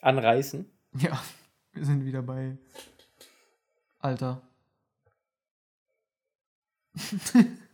[0.00, 0.64] Anreißen.
[0.94, 1.20] ja,
[1.72, 2.56] wir sind wieder bei
[3.98, 4.42] Alter.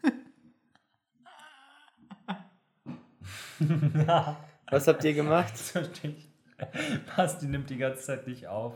[4.70, 5.52] Was habt ihr gemacht?
[5.52, 6.33] Das verstehe ich.
[7.16, 8.74] Basti nimmt die ganze Zeit nicht auf.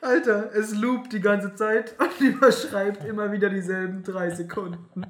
[0.00, 5.06] Alter, es loopt die ganze Zeit und überschreibt immer wieder dieselben drei Sekunden.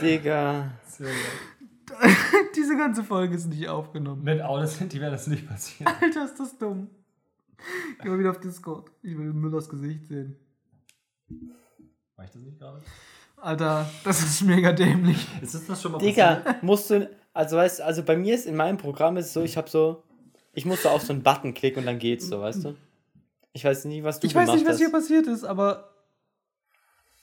[0.00, 0.72] Digga.
[2.56, 4.22] Diese ganze Folge ist nicht aufgenommen.
[4.22, 5.88] Mit Audacity wäre das nicht passiert.
[6.00, 6.88] Alter, ist das dumm.
[8.00, 8.90] Geh mal wieder auf Discord.
[9.02, 10.36] Ich will Müllers Gesicht sehen.
[12.16, 12.82] War ich das nicht gerade?
[13.36, 15.26] Alter, das ist mega dämlich.
[15.42, 17.08] Ist das, schon mal Digga, musst du.
[17.36, 20.02] Also weißt also bei mir ist in meinem Programm ist es so, ich habe so.
[20.54, 22.76] Ich muss so auf so einen Button klicken und dann geht's so, weißt du?
[23.52, 24.78] Ich weiß nie, was du Ich weiß gemacht nicht, was hast.
[24.78, 25.90] hier passiert ist, aber.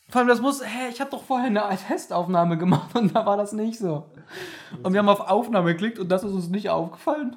[0.09, 0.63] Vor allem, das muss.
[0.63, 4.05] Hä, ich habe doch vorher eine Testaufnahme gemacht und da war das nicht so.
[4.83, 7.35] Und wir haben auf Aufnahme geklickt und das ist uns nicht aufgefallen.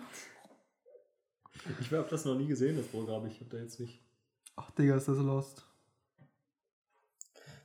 [1.81, 3.27] Ich habe das noch nie gesehen, das Programm.
[3.27, 4.01] Ich habe da jetzt nicht.
[4.55, 5.65] Ach, Digga, ist das lost.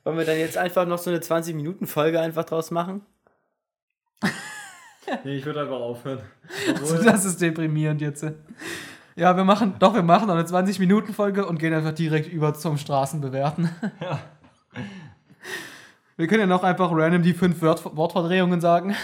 [0.04, 3.04] Wollen wir dann jetzt einfach noch so eine 20-Minuten-Folge einfach draus machen?
[5.24, 6.20] Nee, ich würde einfach aufhören.
[6.68, 8.24] Also, das ist deprimierend jetzt.
[9.16, 12.78] Ja, wir machen, doch, wir machen noch eine 20-Minuten-Folge und gehen einfach direkt über zum
[12.78, 13.68] Straßenbewerten.
[14.00, 14.20] Ja.
[16.16, 18.94] Wir können ja noch einfach random die fünf Wort Wortverdrehungen sagen.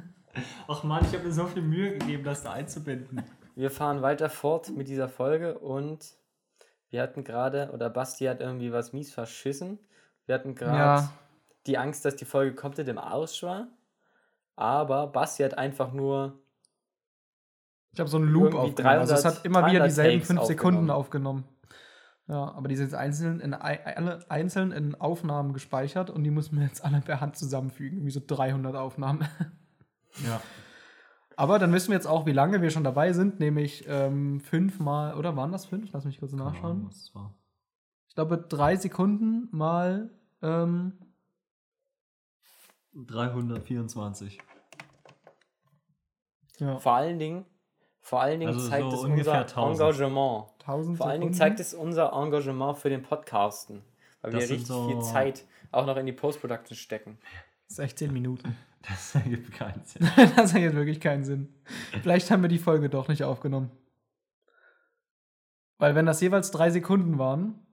[0.68, 3.22] Ach man, ich habe mir so viel Mühe gegeben, das da einzubinden.
[3.54, 6.04] Wir fahren weiter fort mit dieser Folge und
[6.90, 9.78] wir hatten gerade, oder Basti hat irgendwie was mies verschissen.
[10.26, 11.12] Wir hatten gerade Ja.
[11.66, 13.66] die Angst, dass die Folge komplett im Arsch war.
[14.56, 16.40] Aber Basti hat einfach nur.
[17.92, 18.98] Ich habe so einen Loop aufgenommen.
[18.98, 21.44] Also es 300 hat immer wieder 300 dieselben Takes fünf Sekunden aufgenommen.
[21.44, 21.52] aufgenommen.
[22.28, 26.56] Ja, aber die sind jetzt einzeln in, alle einzeln in Aufnahmen gespeichert und die müssen
[26.56, 28.06] wir jetzt alle per Hand zusammenfügen.
[28.06, 29.26] Wie so 300 Aufnahmen.
[30.26, 30.42] Ja.
[31.36, 35.14] Aber dann wissen wir jetzt auch, wie lange wir schon dabei sind, nämlich ähm, fünfmal,
[35.14, 35.90] oder waren das fünf?
[35.92, 36.84] Lass mich kurz nachschauen.
[36.86, 37.34] Was das war.
[38.08, 40.10] Ich glaube, drei Sekunden mal.
[40.42, 40.98] Ähm,
[42.94, 44.38] 324.
[46.58, 47.46] ja, Vor allen Dingen,
[48.00, 49.80] vor allen Dingen Also zeigt so es ungefähr unser 1000.
[49.80, 50.44] Engagement.
[50.60, 53.82] 1000 Vor allen Dingen zeigt es unser Engagement für den Podcasten.
[54.20, 57.18] Weil Das wir richtig so- viel Zeit auch noch in die Post-Production stecken.
[57.68, 58.56] 16 Minuten.
[58.88, 60.10] Das ergibt keinen Sinn.
[60.36, 61.54] das ergibt wirklich keinen Sinn.
[62.02, 63.70] Vielleicht haben wir die Folge doch nicht aufgenommen.
[65.78, 67.64] Weil wenn das jeweils drei Sekunden waren,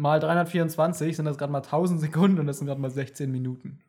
[0.00, 3.82] mal 324 sind das gerade mal 1000 Sekunden und das sind gerade mal 16 Minuten.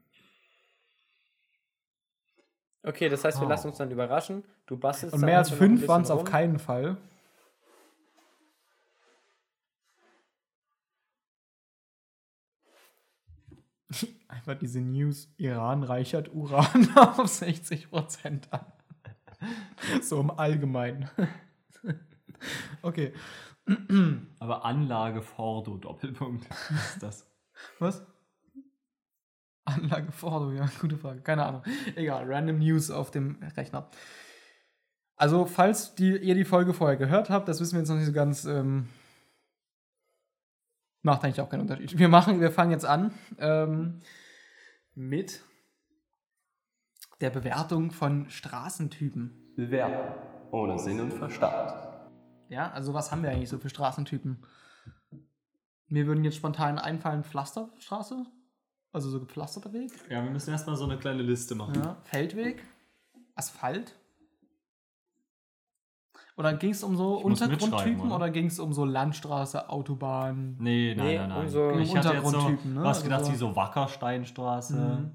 [2.84, 3.50] Okay, das heißt, wir Oh.
[3.50, 4.44] lassen uns dann überraschen.
[4.66, 6.98] Du bastelst Und mehr als fünf waren es auf keinen Fall.
[14.28, 18.66] Einfach diese News, Iran reichert Uran auf 60% an.
[20.04, 21.10] So im Allgemeinen.
[22.84, 23.12] Okay.
[24.40, 26.50] Aber Anlage Fordo, Doppelpunkt.
[26.70, 27.32] Was ist das?
[27.80, 28.06] Was?
[29.66, 31.22] Anlage Fordo, ja, gute Frage.
[31.22, 31.64] Keine Ahnung.
[31.96, 33.90] Egal, random News auf dem Rechner.
[35.16, 38.08] Also, falls die, ihr die Folge vorher gehört habt, das wissen wir jetzt noch nicht
[38.08, 38.46] so ganz.
[38.46, 38.90] Ähm,
[41.04, 41.98] macht eigentlich auch keinen Unterschied.
[41.98, 44.00] Wir machen, wir fangen jetzt an ähm,
[44.96, 45.44] mit
[47.22, 49.54] der Bewertung von Straßentypen.
[49.56, 50.16] Bewerten
[50.52, 51.91] ohne Sinn und Verstand.
[52.52, 54.38] Ja, also was haben wir eigentlich so für Straßentypen?
[55.88, 58.26] Mir würden jetzt spontan einfallen Pflasterstraße,
[58.92, 59.92] also so gepflasterter Weg.
[60.10, 61.76] Ja, wir müssen erstmal so eine kleine Liste machen.
[61.76, 62.64] Ja, Feldweg,
[63.36, 63.96] Asphalt.
[66.36, 68.16] Oder ging es um so Untergrundtypen oder?
[68.16, 70.58] oder, ging es um so Landstraße, Autobahn?
[70.60, 71.50] Nee, nein, Nee, nein, nein.
[71.50, 72.58] so ich hatte jetzt so ne?
[72.84, 74.76] was Also gedacht, so- wie so Wackersteinstraße.
[74.76, 75.12] Mhm.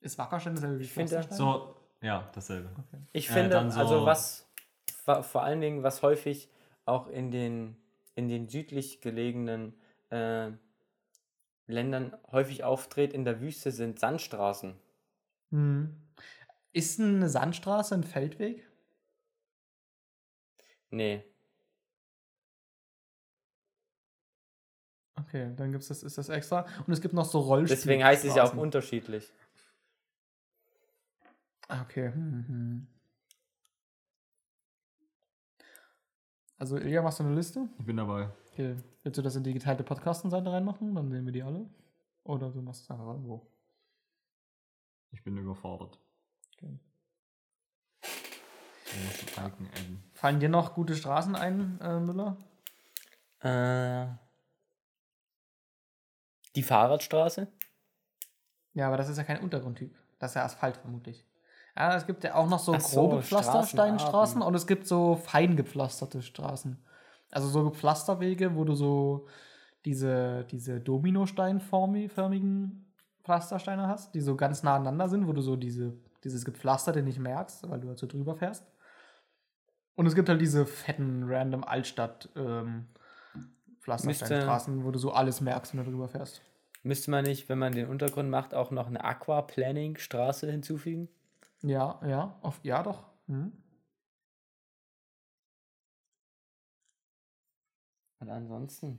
[0.00, 1.38] Ist Wackerstein dasselbe wie Ich finde, Pflasterstein?
[1.38, 2.70] So, ja, dasselbe.
[3.12, 4.43] Ich Äh, finde, so- also was wa-
[5.04, 6.48] vor allen Dingen, was häufig
[6.86, 7.76] auch in den,
[8.14, 9.74] in den südlich gelegenen
[10.10, 10.50] äh,
[11.66, 14.74] Ländern häufig auftritt in der Wüste, sind Sandstraßen.
[15.50, 15.96] Mhm.
[16.72, 18.68] Ist eine Sandstraße ein Feldweg?
[20.90, 21.24] Nee.
[25.16, 26.66] Okay, dann gibt's das, ist das extra.
[26.86, 27.76] Und es gibt noch so Rollspiel.
[27.76, 29.32] Deswegen heißt es ja auch unterschiedlich.
[31.68, 32.10] Ah, Okay.
[32.10, 32.86] Mhm.
[36.64, 37.68] Also, Ilja, machst du eine Liste?
[37.78, 38.30] Ich bin dabei.
[38.50, 38.74] Okay.
[39.02, 40.94] Willst du das in die geteilte Podcastenseite reinmachen?
[40.94, 41.68] Dann sehen wir die alle.
[42.22, 43.46] Oder du machst es einfach irgendwo.
[45.10, 46.00] Ich bin überfordert.
[46.56, 46.78] Okay.
[50.14, 52.38] Fallen dir noch gute Straßen ein, äh, Müller?
[53.40, 54.06] Äh,
[56.56, 57.46] die Fahrradstraße?
[58.72, 59.94] Ja, aber das ist ja kein Untergrundtyp.
[60.18, 61.26] Das ist ja Asphalt vermutlich.
[61.76, 64.42] Ja, es gibt ja auch noch so Ach so, grobe Pflastersteinstraßen Straßenarten.
[64.42, 66.78] und es gibt so fein gepflasterte Straßen.
[67.32, 69.26] Also so Pflasterwege, wo du so
[69.84, 72.86] diese, diese Dominosteinförmigen
[73.24, 77.18] Pflastersteine hast, die so ganz nah aneinander sind, wo du so diese, dieses Gepflasterte nicht
[77.18, 78.70] merkst, weil du halt so drüber fährst.
[79.96, 82.86] Und es gibt halt diese fetten, random Altstadt ähm,
[83.80, 86.40] Pflastersteinstraßen, wo du so alles merkst, wenn du drüber fährst.
[86.82, 91.08] Müsste man nicht, wenn man den Untergrund macht, auch noch eine Aquaplaning-Straße hinzufügen?
[91.64, 93.04] Ja, ja, auf, ja doch.
[93.26, 93.52] Mhm.
[98.20, 98.98] Und ansonsten?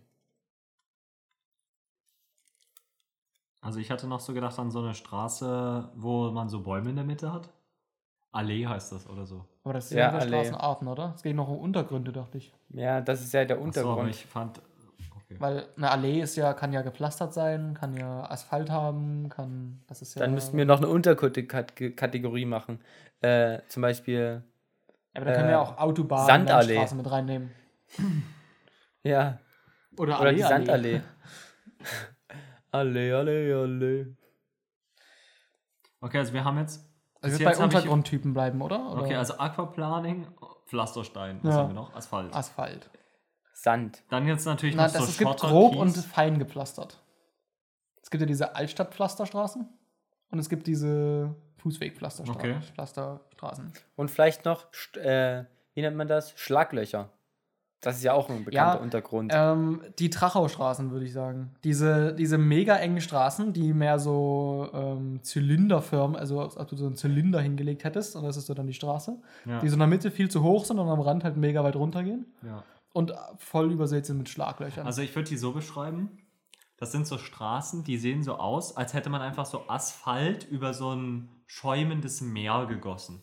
[3.62, 6.96] Also ich hatte noch so gedacht an so eine Straße, wo man so Bäume in
[6.96, 7.50] der Mitte hat.
[8.32, 9.46] Allee heißt das oder so.
[9.64, 10.22] Aber das sind Ja, ja.
[10.28, 11.14] Straßenarten, oder?
[11.16, 12.52] Es geht noch um Untergründe, dachte ich.
[12.70, 14.00] Ja, das ist ja der Ach so, Untergrund.
[14.00, 14.62] aber ich fand.
[15.36, 15.42] Okay.
[15.44, 19.82] Weil eine Allee ist ja, kann ja gepflastert sein, kann ja Asphalt haben, kann.
[19.88, 20.22] Das ist ja.
[20.22, 22.80] Dann müssten wir noch eine Unterkategorie machen.
[23.22, 24.44] Äh, zum Beispiel,
[25.14, 26.76] Ja, aber da können wir äh, auch Autobahn, Sandallee.
[26.76, 27.52] Landstraße mit reinnehmen.
[29.04, 29.40] ja,
[29.98, 31.02] Oder, oder die Allee, Sandallee.
[32.72, 34.06] Allee, Allee, Allee.
[36.02, 36.86] okay, also wir haben jetzt.
[37.22, 38.92] Also bei jetzt ich- Untergrundtypen bleiben, oder?
[38.92, 39.02] oder?
[39.04, 40.28] Okay, also Aquaplaning,
[40.66, 41.40] Pflasterstein.
[41.42, 41.62] Was Ja.
[41.62, 41.96] haben wir noch?
[41.96, 42.36] Asphalt.
[42.36, 42.90] Asphalt.
[43.58, 44.04] Sand.
[44.10, 45.82] Dann jetzt natürlich Na, noch das, so es gibt Schotter, grob Kies.
[45.82, 47.02] und fein gepflastert.
[48.04, 49.66] Es gibt ja diese Altstadt-Pflasterstraßen
[50.30, 51.34] und es gibt diese
[51.64, 52.40] Fußweg-Pflasterstraßen.
[52.52, 52.62] Okay.
[52.74, 53.72] Pflasterstraßen.
[53.96, 54.66] Und vielleicht noch,
[54.98, 56.34] äh, wie nennt man das?
[56.38, 57.10] Schlaglöcher.
[57.82, 59.32] Das ist ja auch ein bekannter Ja, Untergrund.
[59.34, 61.52] Ähm, die Trachau-Straßen, würde ich sagen.
[61.64, 66.88] Diese, diese mega engen Straßen, die mehr so ähm, Zylinderfirmen, also als ob du so
[66.88, 69.60] einen Zylinder hingelegt hättest und das ist so dann die Straße, Ja.
[69.60, 71.76] die so in der Mitte viel zu hoch sind und am Rand halt mega weit
[71.76, 72.64] runtergehen ja.
[72.96, 74.86] Und voll übersät sind mit Schlaglöchern.
[74.88, 76.18] Also ich würde die so beschreiben.
[76.78, 80.74] Das sind so Straßen, die sehen so aus, als hätte man einfach so Asphalt über
[80.74, 83.22] so ein schäumendes Meer gegossen.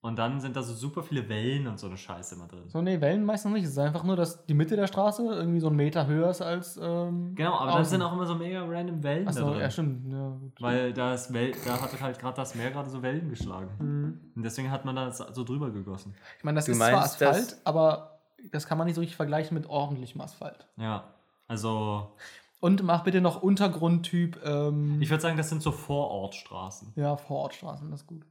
[0.00, 2.64] Und dann sind da so super viele Wellen und so eine Scheiße immer drin.
[2.66, 3.64] so, nee, Wellen meistens nicht.
[3.64, 6.42] Es ist einfach nur, dass die Mitte der Straße irgendwie so einen Meter höher ist
[6.42, 6.76] als.
[6.82, 9.60] Ähm, Genau, aber da sind auch immer so mega random Wellen da Achso, drin.
[9.60, 10.12] ja, stimmt.
[10.12, 10.60] Ja, gut.
[10.60, 13.68] Weil da, ist Wel da hat halt gerade das Meer gerade so Wellen geschlagen.
[13.78, 14.20] Mhm.
[14.34, 16.14] Und deswegen hat man da so drüber gegossen.
[16.38, 18.11] Ich meine, das Du ist zwar Asphalt, aber
[18.50, 20.66] das kann man nicht so richtig vergleichen mit ordentlichem Asphalt.
[20.76, 21.14] Ja,
[21.48, 22.12] also
[22.60, 24.40] Und mach bitte noch Untergrundtyp.
[24.44, 26.92] Ähm, ich würde sagen, das sind so Vorortstraßen.
[26.96, 28.24] Ja, Vorortstraßen, das ist gut.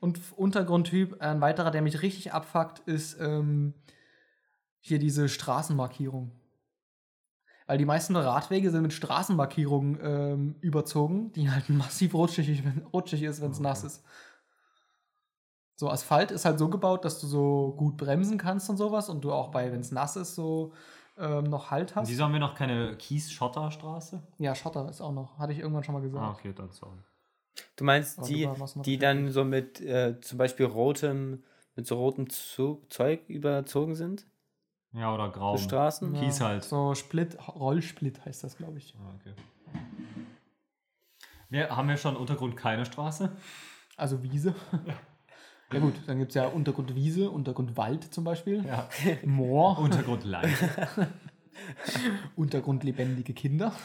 [0.00, 3.74] Und Untergrundtyp, ein weiterer, der mich richtig abfuckt, ist ähm,
[4.80, 6.32] hier diese Straßenmarkierung.
[7.66, 13.40] Weil die meisten Radwege sind mit Straßenmarkierungen ähm, überzogen, die halt massiv rutschig, rutschig ist,
[13.40, 13.68] wenn es Okay.
[13.68, 14.04] nass ist.
[15.80, 19.24] So, Asphalt ist halt so gebaut, dass du so gut bremsen kannst und sowas und
[19.24, 20.74] du auch bei, wenn es nass ist, so
[21.16, 22.06] ähm, noch Halt hast.
[22.06, 24.22] wieso haben wir noch keine Kies-Schotter-Straße?
[24.36, 25.38] Ja, Schotter ist auch noch.
[25.38, 26.22] Hatte ich irgendwann schon mal gesagt.
[26.22, 26.98] Ah, okay, dann sorry.
[27.76, 28.46] Du meinst Aber die,
[28.84, 31.44] die dann so mit äh, zum Beispiel rotem,
[31.76, 34.26] mit so rotem Zu Zeug überzogen sind?
[34.92, 35.56] Ja, oder grau.
[35.56, 36.14] So Straßen?
[36.14, 36.62] Ja, Kies halt.
[36.62, 38.94] So Split, Rollsplit heißt das, glaube ich.
[38.98, 39.34] Ah, okay.
[41.48, 43.34] Wir, haben wir schon Untergrund keine Straße?
[43.96, 44.54] Also Wiese.
[45.72, 48.64] ja gut, dann gibt es ja Untergrund Wiese, Untergrund Wald zum Beispiel.
[48.66, 48.88] Ja.
[49.24, 50.48] Moor, Untergrund Leid.
[52.36, 53.72] Untergrund lebendige Kinder.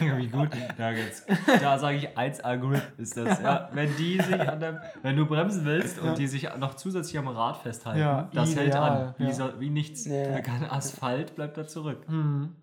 [0.00, 0.48] Wie gut.
[0.76, 1.24] Ja, jetzt,
[1.60, 3.40] da sage ich, 1 Algorithmus ist das.
[3.40, 6.14] Ja, wenn die sich an dem, wenn du bremsen willst und Ja.
[6.14, 9.14] die sich noch zusätzlich am Rad festhalten, Ja, das hält an.
[9.18, 10.02] Wie, so, wie nichts.
[10.04, 12.04] Da kann Asphalt bleibt da zurück.
[12.08, 12.56] Hm.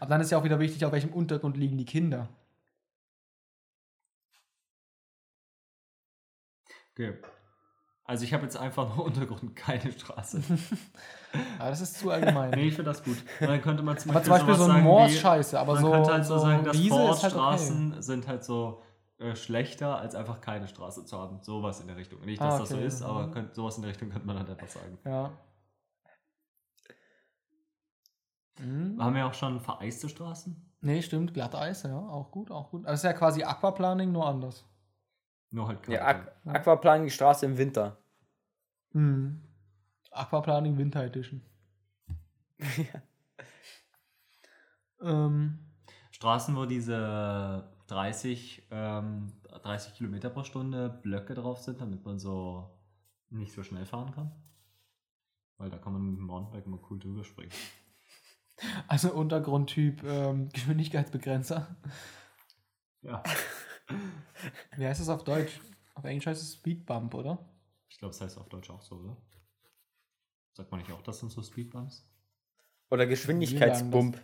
[0.00, 2.28] Aber dann ist ja auch wieder wichtig, auf welchem Untergrund liegen die Kinder.
[7.00, 7.18] Okay.
[8.04, 10.42] Also ich habe jetzt einfach nur Untergrund, keine Straße.
[11.58, 12.50] Aber das ist zu allgemein.
[12.50, 13.16] Nee, ich finde das gut.
[13.38, 15.82] Dann könnte man zum aber zum Beispiel so ein sagen Moor ist scheiße, aber man
[15.82, 16.90] so, könnte halt so, so sagen, dass ist
[17.22, 18.02] halt okay.
[18.02, 18.82] Sind halt so
[19.18, 21.40] äh, schlechter, als einfach keine Straße zu haben.
[21.42, 22.20] Sowas in der Richtung.
[22.22, 22.86] Nicht, dass Ah, das so okay.
[22.86, 23.32] ist, aber Mhm.
[23.32, 24.98] könnt, sowas in der Richtung könnte man halt einfach sagen.
[25.04, 25.30] Ja.
[28.58, 29.00] Mhm.
[29.00, 30.56] Haben wir auch schon vereiste Straßen?
[30.80, 32.86] Nee, stimmt, Glatteis, ja, auch gut, auch gut.
[32.86, 34.64] Also ist ja quasi Aquaplaning, nur anders.
[35.50, 36.32] Nur halt Ja, keine.
[36.44, 37.98] Aqu Aquaplaning Straße im Winter.
[38.92, 39.42] Mhm.
[40.10, 41.42] Aquaplaning Winter Edition.
[45.02, 45.58] ähm,
[46.10, 49.32] Straßen, wo diese 30, ähm,
[49.62, 52.78] 30 Kilometer pro Stunde Blöcke drauf sind, damit man so
[53.30, 54.32] nicht so schnell fahren kann.
[55.56, 57.52] Weil da kann man mit dem Mountainbike immer cool drüber springen.
[58.88, 61.76] also Untergrundtyp ähm, Geschwindigkeitsbegrenzer.
[63.02, 63.22] Ja.
[64.76, 65.60] Wie heißt das auf Deutsch?
[65.94, 67.38] Auf Englisch heißt es Speedbump, oder?
[67.88, 69.16] Ich glaube, das heißt auf Deutsch auch so, oder?
[70.52, 72.06] Sagt man nicht auch, das sind so Speedbumps?
[72.90, 74.20] Oder Geschwindigkeitsbump.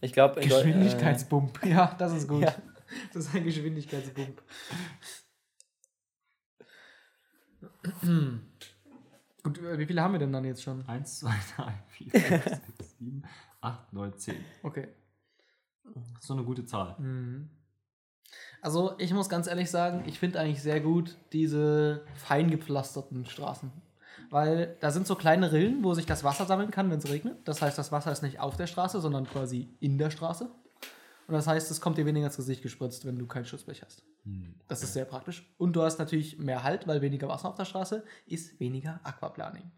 [0.00, 1.64] Ich glaube, Geschwindigkeitsbump.
[1.64, 2.42] ja, das ist gut.
[2.42, 2.54] Ja.
[3.12, 4.42] Das ist ein Geschwindigkeitsbump.
[9.42, 10.86] Gut, äh, wie viele haben wir denn dann jetzt schon?
[10.88, 12.44] 1, 2, 3, 4, 5,
[12.78, 13.22] 6, 7,
[13.60, 14.44] 8, 9, 10.
[14.62, 14.88] Okay.
[15.82, 16.96] Das ist so eine gute Zahl.
[16.98, 17.50] Mhm.
[18.64, 23.70] Also, ich muss ganz ehrlich sagen, ich finde eigentlich sehr gut diese fein gepflasterten Straßen.
[24.30, 27.46] Weil da sind so kleine Rillen, wo sich das Wasser sammeln kann, wenn es regnet.
[27.46, 30.48] Das heißt, das Wasser ist nicht auf der Straße, sondern quasi in der Straße.
[31.26, 34.02] Und das heißt, es kommt dir weniger ins Gesicht gespritzt, wenn du keinen Schutzblech hast.
[34.24, 34.54] Hm.
[34.66, 35.46] Das ist sehr praktisch.
[35.58, 39.70] Und du hast natürlich mehr Halt, weil weniger Wasser auf der Straße ist weniger Aquaplaning.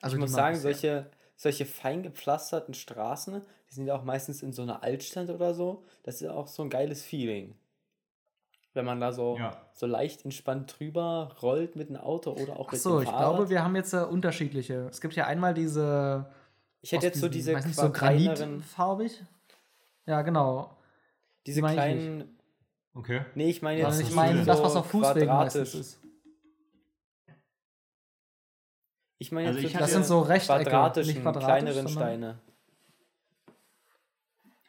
[0.00, 4.52] Also ich muss sagen, solche, solche fein gepflasterten Straßen, die sind ja auch meistens in
[4.52, 5.84] so einer Altstadt oder so.
[6.02, 7.54] Das ist auch so ein geiles Feeling.
[8.74, 9.56] Wenn man da so, Ja.
[9.72, 13.34] so leicht entspannt drüber rollt mit einem Auto oder auch mit Achso, dem ich Fahrrad.
[13.36, 14.88] glaube, wir haben jetzt äh, unterschiedliche.
[14.90, 16.26] Es gibt ja einmal diese.
[16.82, 19.22] ich hätte jetzt so diesen, diese weiß nicht, so granitfarbig.
[20.06, 20.76] Ja, genau.
[21.46, 22.36] diese ich kleinen,
[22.94, 23.20] Okay.
[23.36, 26.00] nee, ich meine jetzt Also ich meine, so das, was auf Fußwegen meistens ist.
[29.18, 32.38] Ich meine Also ich Das sind so Rechtecke, quadratischen, kleineren Steine.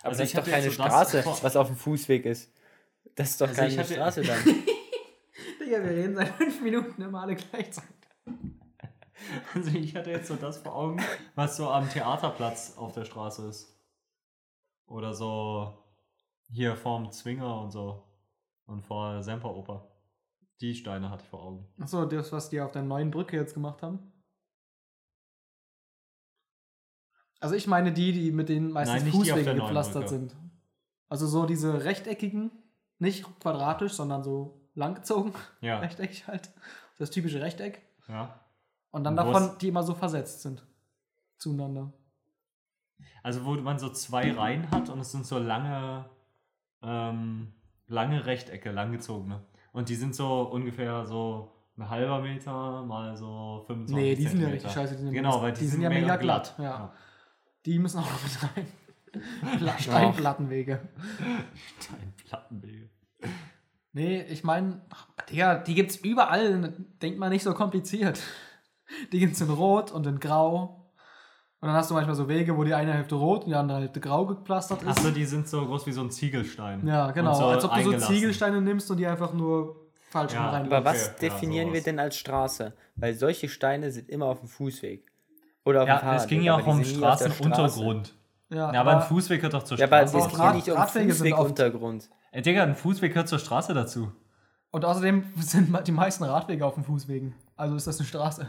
[0.02, 2.26] Aber Also das ich ist doch keine so das Straße, vor- was auf dem Fußweg
[2.26, 2.52] ist.
[3.16, 4.40] Das ist doch Also keine hatte- Straße dann.
[5.60, 7.90] Digga, wir reden seit fünf Minuten immer alle gleichzeitig.
[9.54, 11.04] Also ich hatte jetzt so das vor Augen,
[11.36, 13.78] was so am Theaterplatz auf der Straße ist.
[14.88, 15.78] Oder so
[16.50, 18.02] hier vorm Zwinger und so.
[18.66, 19.88] Und vor Semperoper.
[20.62, 21.68] Die Steine hatte ich vor Augen.
[21.80, 24.12] Achso, das, was die auf der neuen Brücke jetzt gemacht haben.
[27.40, 30.36] Also ich meine die, die mit den meistens Nein, Fußwegen gepflastert sind.
[31.08, 32.52] Also so diese rechteckigen,
[33.00, 35.80] nicht quadratisch, sondern so langgezogen, Ja.
[35.80, 36.52] rechteckig halt.
[36.98, 37.82] Das typische Rechteck.
[38.08, 38.40] ja.
[38.92, 40.66] Und dann Und davon, die immer so versetzt sind.
[41.38, 41.94] Zueinander.
[43.24, 46.06] Also wo man so zwei Reihen hat und es sind so lange,
[46.82, 47.54] ähm,
[47.88, 49.42] lange Rechtecke, langgezogene.
[49.72, 54.26] Und die sind so ungefähr so ein halber Meter mal so 25 Nee, die sind
[54.26, 54.54] ja Zentimeter.
[54.56, 54.96] richtig scheiße.
[54.96, 56.56] Die sind, Genau, weil die, die sind sind ja mega glatt.
[56.58, 56.64] Ja.
[56.64, 56.94] Ja.
[57.66, 58.68] Die müssen auch noch mit rein.
[59.60, 60.80] Pla- Steinplattenwege.
[61.82, 62.90] Steinplattenwege.
[63.92, 64.82] Nee, ich meine,
[65.30, 66.74] Digga, die gibt's überall.
[67.02, 68.20] Denkt mal nicht so kompliziert.
[69.12, 70.76] Die gibt's in Rot und in Grau.
[71.62, 73.80] Und dann hast du manchmal so Wege, wo die eine Hälfte rot und die andere
[73.80, 74.88] Hälfte grau gepflastert ist.
[74.88, 76.88] Achso, die sind so groß wie so ein Ziegelstein.
[76.88, 77.34] ja, genau.
[77.34, 78.08] So Als ob du so.
[78.08, 80.68] Ziegelsteine nimmst und die einfach nur falsch Ja, rein.
[80.68, 81.84] Aber Okay, was ja, definieren wir sowas.
[81.84, 82.74] denn als Straße?
[82.96, 85.09] Weil solche Steine sind immer auf dem Fußweg.
[85.70, 86.22] Oder Ja, Fahrradweg.
[86.22, 88.16] es ging ja auch um Straßenuntergrund.
[88.50, 90.18] Ja, Ja, aber ein Fußweg gehört doch zur Ja, aber Straße.
[90.32, 92.10] es ja nicht um Radwege Fußweguntergrund.
[92.32, 94.12] Ey, Digga, ein Fußweg gehört zur Straße dazu.
[94.72, 97.36] Und außerdem sind die meisten Radwege auf dem Fußwegen.
[97.56, 98.48] Also ist das eine Straße.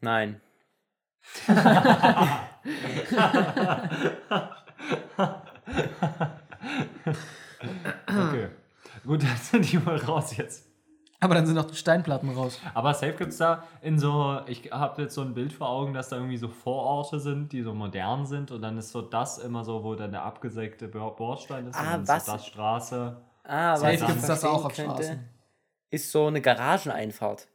[0.00, 0.40] Nein.
[8.08, 8.48] Okay.
[9.04, 10.64] Gut, dann sind die mal raus jetzt.
[11.20, 12.60] Aber dann sind auch die Steinplatten raus.
[12.74, 15.94] Aber safe gibt es da in so, ich habe jetzt so ein Bild vor Augen,
[15.94, 19.38] dass da irgendwie so Vororte sind, die so modern sind und dann ist so das
[19.38, 21.76] immer so, wo dann der abgesägte Bo- Bordstein ist.
[21.78, 22.26] und Ah, dann ist was?
[22.26, 23.16] So das Straße.
[23.44, 25.28] Ah, Safe was ich gibt es das auch auf könnte, Straßen.
[25.90, 27.48] ist so eine Garageneinfahrt.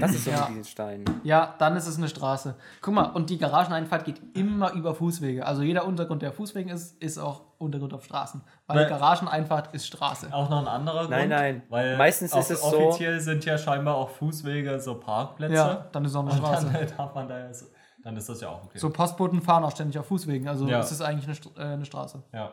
[0.00, 0.46] Das ist so Ja.
[0.48, 1.04] diesen Steinen.
[1.22, 2.56] Ja, dann ist es eine Straße.
[2.80, 5.44] Guck mal, und die Garageneinfahrt geht immer über Fußwege.
[5.46, 8.42] Also jeder Untergrund, der Fußwegen ist, ist auch Untergrund auf Straßen.
[8.66, 10.32] Weil Weil- Garageneinfahrt ist Straße.
[10.32, 11.10] Auch noch ein anderer Grund.
[11.10, 11.62] Nein, nein.
[11.68, 15.54] Weil Meistens ist es so- Offiziell sind ja scheinbar auch Fußwege so Parkplätze.
[15.54, 16.70] Ja, dann ist es auch eine Und Straße.
[16.72, 17.66] dann darf man da ja so,
[18.02, 18.78] dann ist das ja auch okay.
[18.78, 20.48] So Postboten fahren auch ständig auf Fußwegen.
[20.48, 20.80] Also Ja.
[20.80, 22.22] ist es eigentlich eine, St- äh, eine Straße.
[22.32, 22.52] Ja.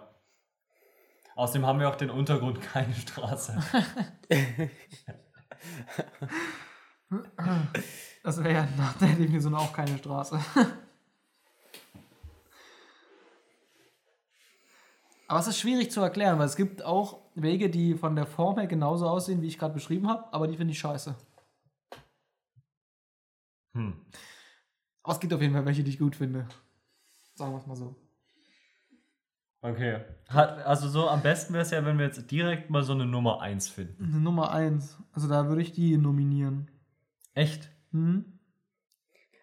[1.36, 3.58] Außerdem haben wir auch den Untergrund keine Straße.
[8.24, 10.40] Das wäre ja nach der Definition auch keine Straße.
[15.28, 18.58] Aber es ist schwierig zu erklären, weil es gibt auch Wege, die von der Form
[18.58, 21.16] her genauso aussehen, wie ich gerade beschrieben habe, aber die finde ich scheiße.
[23.74, 24.06] Hm.
[25.04, 26.48] Aber es gibt auf jeden Fall welche, die ich gut finde.
[27.36, 27.96] Sagen wir es mal so.
[29.62, 30.02] Okay.
[30.30, 33.06] Hat, also so am besten wäre es ja, wenn wir jetzt direkt mal so eine
[33.06, 34.06] Nummer 1 finden.
[34.06, 34.98] Eine Nummer 1.
[35.12, 36.72] Also da würde ich die nominieren.
[37.38, 37.70] Echt?
[37.92, 38.26] Hm?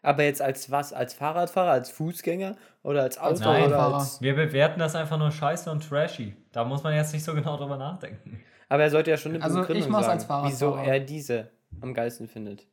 [0.02, 0.92] Aber jetzt als was?
[0.92, 3.94] Als Fahrradfahrer, als Fußgänger oder als Als Auto oder Fahrradfahrer.
[3.96, 4.20] als.
[4.20, 6.36] Wir bewerten das einfach nur scheiße und trashy.
[6.52, 8.40] Da muss man jetzt nicht so genau drüber nachdenken.
[8.68, 10.52] Aber er sollte ja schon eine Also, Begründung ich mach's sagen, als Fahrradfahrer.
[10.82, 12.66] wieso er diese am geilsten findet.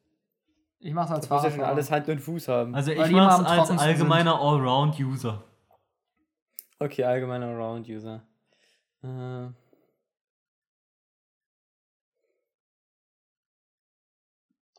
[0.80, 1.76] Ich mache es als Das muss ja schon Fahrradfahrer.
[1.76, 2.76] alles Hand und Fuß haben.
[2.76, 5.44] Also ich mach's als allgemeiner Allround-User.
[6.80, 8.24] Okay, allgemeiner Around-User.
[9.04, 9.48] Äh,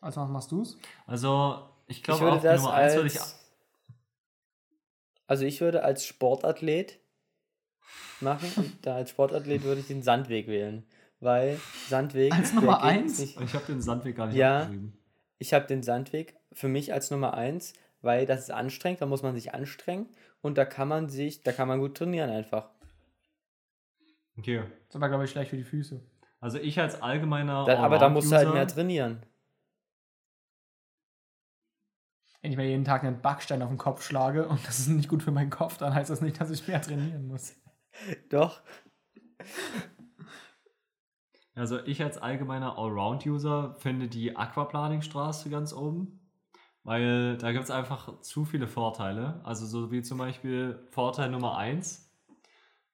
[0.02, 0.76] Als was machst du's?
[1.06, 2.94] Also ich ich glaube würde auf die das Nummer 1 als.
[2.96, 3.18] würde ich...
[5.26, 6.98] also ich würde als Sportathlet
[8.20, 10.84] machen und da als Sportathlet würde ich den Sandweg wählen.
[11.20, 12.32] Weil Sandweg.
[12.34, 13.18] Als Nummer geht eins?
[13.20, 14.70] nicht- Ich habe den Sandweg gar nicht Ja.
[15.38, 19.22] Ich habe den Sandweg für mich als Nummer eins, weil das ist anstrengend, da muss
[19.22, 20.08] man sich anstrengen
[20.40, 22.70] und da kann man sich, da kann man gut trainieren einfach.
[24.36, 24.58] Okay.
[24.58, 26.00] Das ist aber, glaube ich, schlecht für die Füße.
[26.40, 29.22] Also ich als allgemeiner Da, aber da musst du halt mehr trainieren.
[32.42, 35.08] Wenn ich mir jeden Tag einen Backstein auf den Kopf schlage und das ist nicht
[35.08, 37.54] gut für meinen Kopf, dann heißt das nicht, dass ich mehr trainieren muss.
[38.28, 38.60] Doch.
[41.54, 46.18] Also ich als allgemeiner Allround-User finde die Aquaplaning-Straße ganz oben.
[46.84, 49.40] Weil da gibt es einfach zu viele Vorteile.
[49.44, 52.10] Also so wie zum Beispiel Vorteil Nummer 1,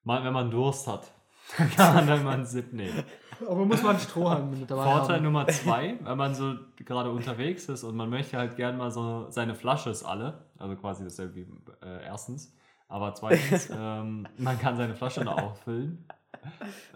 [0.02, 1.10] mal, wenn man Durst hat,
[1.56, 3.04] dann kann man dann mal einen Sip nehmen.
[3.46, 5.24] Aber muss man Strohhalm mit dabei Vorteil haben.
[5.24, 9.26] Nummer 2, wenn man so gerade unterwegs ist und man möchte halt gern mal so,
[9.30, 11.46] seine Flasche ist alle, also quasi dasselbe wie
[11.82, 12.54] äh, erstens,
[12.88, 16.04] aber zweitens, ähm, man kann seine Flasche noch auffüllen.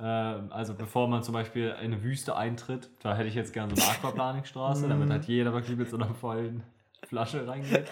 [0.01, 3.75] Ähm, also bevor man zum Beispiel in eine Wüste eintritt, da hätte ich jetzt gerne
[3.75, 6.63] so eine Aquaplaning-Straße, damit halt jeder wirklich mit so einer vollen
[7.07, 7.89] Flasche reingeht.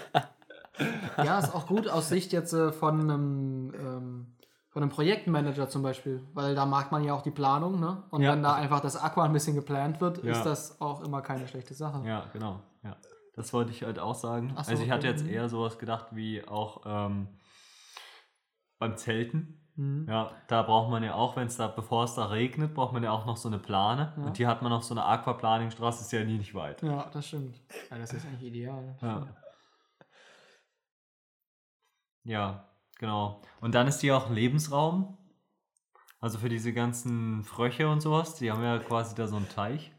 [1.16, 4.26] Ja, ist auch gut aus Sicht jetzt äh, von einem, ähm,
[4.70, 8.04] von einem Projektmanager zum Beispiel, weil da mag man ja auch die Planung, ne?
[8.10, 8.32] Und Ja.
[8.32, 10.32] wenn da einfach das Aqua ein bisschen geplant wird, Ja.
[10.32, 12.06] ist das auch immer keine schlechte Sache.
[12.06, 12.60] Ja, genau.
[12.82, 12.96] Ja.
[13.34, 14.50] Das wollte ich halt auch sagen.
[14.50, 15.30] So, also ich hatte okay, jetzt mhm.
[15.30, 17.28] eher sowas gedacht wie auch ähm,
[18.78, 19.60] beim Zelten.
[19.74, 20.06] Mhm.
[20.08, 23.02] Ja, da braucht man ja auch, wenn es da, bevor es da regnet, braucht man
[23.02, 24.12] ja auch noch so eine Plane.
[24.16, 24.22] Ja.
[24.24, 26.82] Und die hat man auf so einer Aquaplaning-Straße, ist ja nie nicht weit.
[26.82, 27.60] Ja, das stimmt.
[27.88, 28.96] Das ist eigentlich ideal.
[29.00, 29.26] Ja.
[32.24, 32.69] ja,
[33.00, 33.40] genau.
[33.60, 35.16] Und dann ist die auch ein Lebensraum.
[36.20, 39.90] Also für diese ganzen Fröche und sowas, die haben ja quasi da so einen Teich.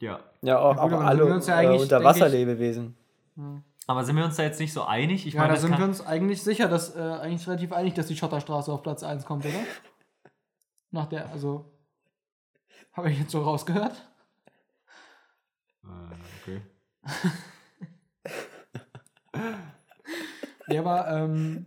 [0.00, 0.20] Ja.
[0.42, 2.96] Ja, auch, Ja, gut, auch aber alle ja äh, Unterwasserlebewesen.
[3.86, 5.26] Aber sind wir uns da jetzt nicht so einig?
[5.26, 8.06] Ich Ja, meine, da sind wir uns eigentlich sicher, dass äh, eigentlich relativ einig, dass
[8.06, 9.60] die Schotterstraße auf Platz 1 kommt, oder?
[10.90, 11.72] Nach der, also.
[12.92, 14.10] Habe ich jetzt so rausgehört?
[15.84, 15.88] Äh,
[16.42, 16.62] okay.
[20.72, 21.66] Ja, aber, ähm,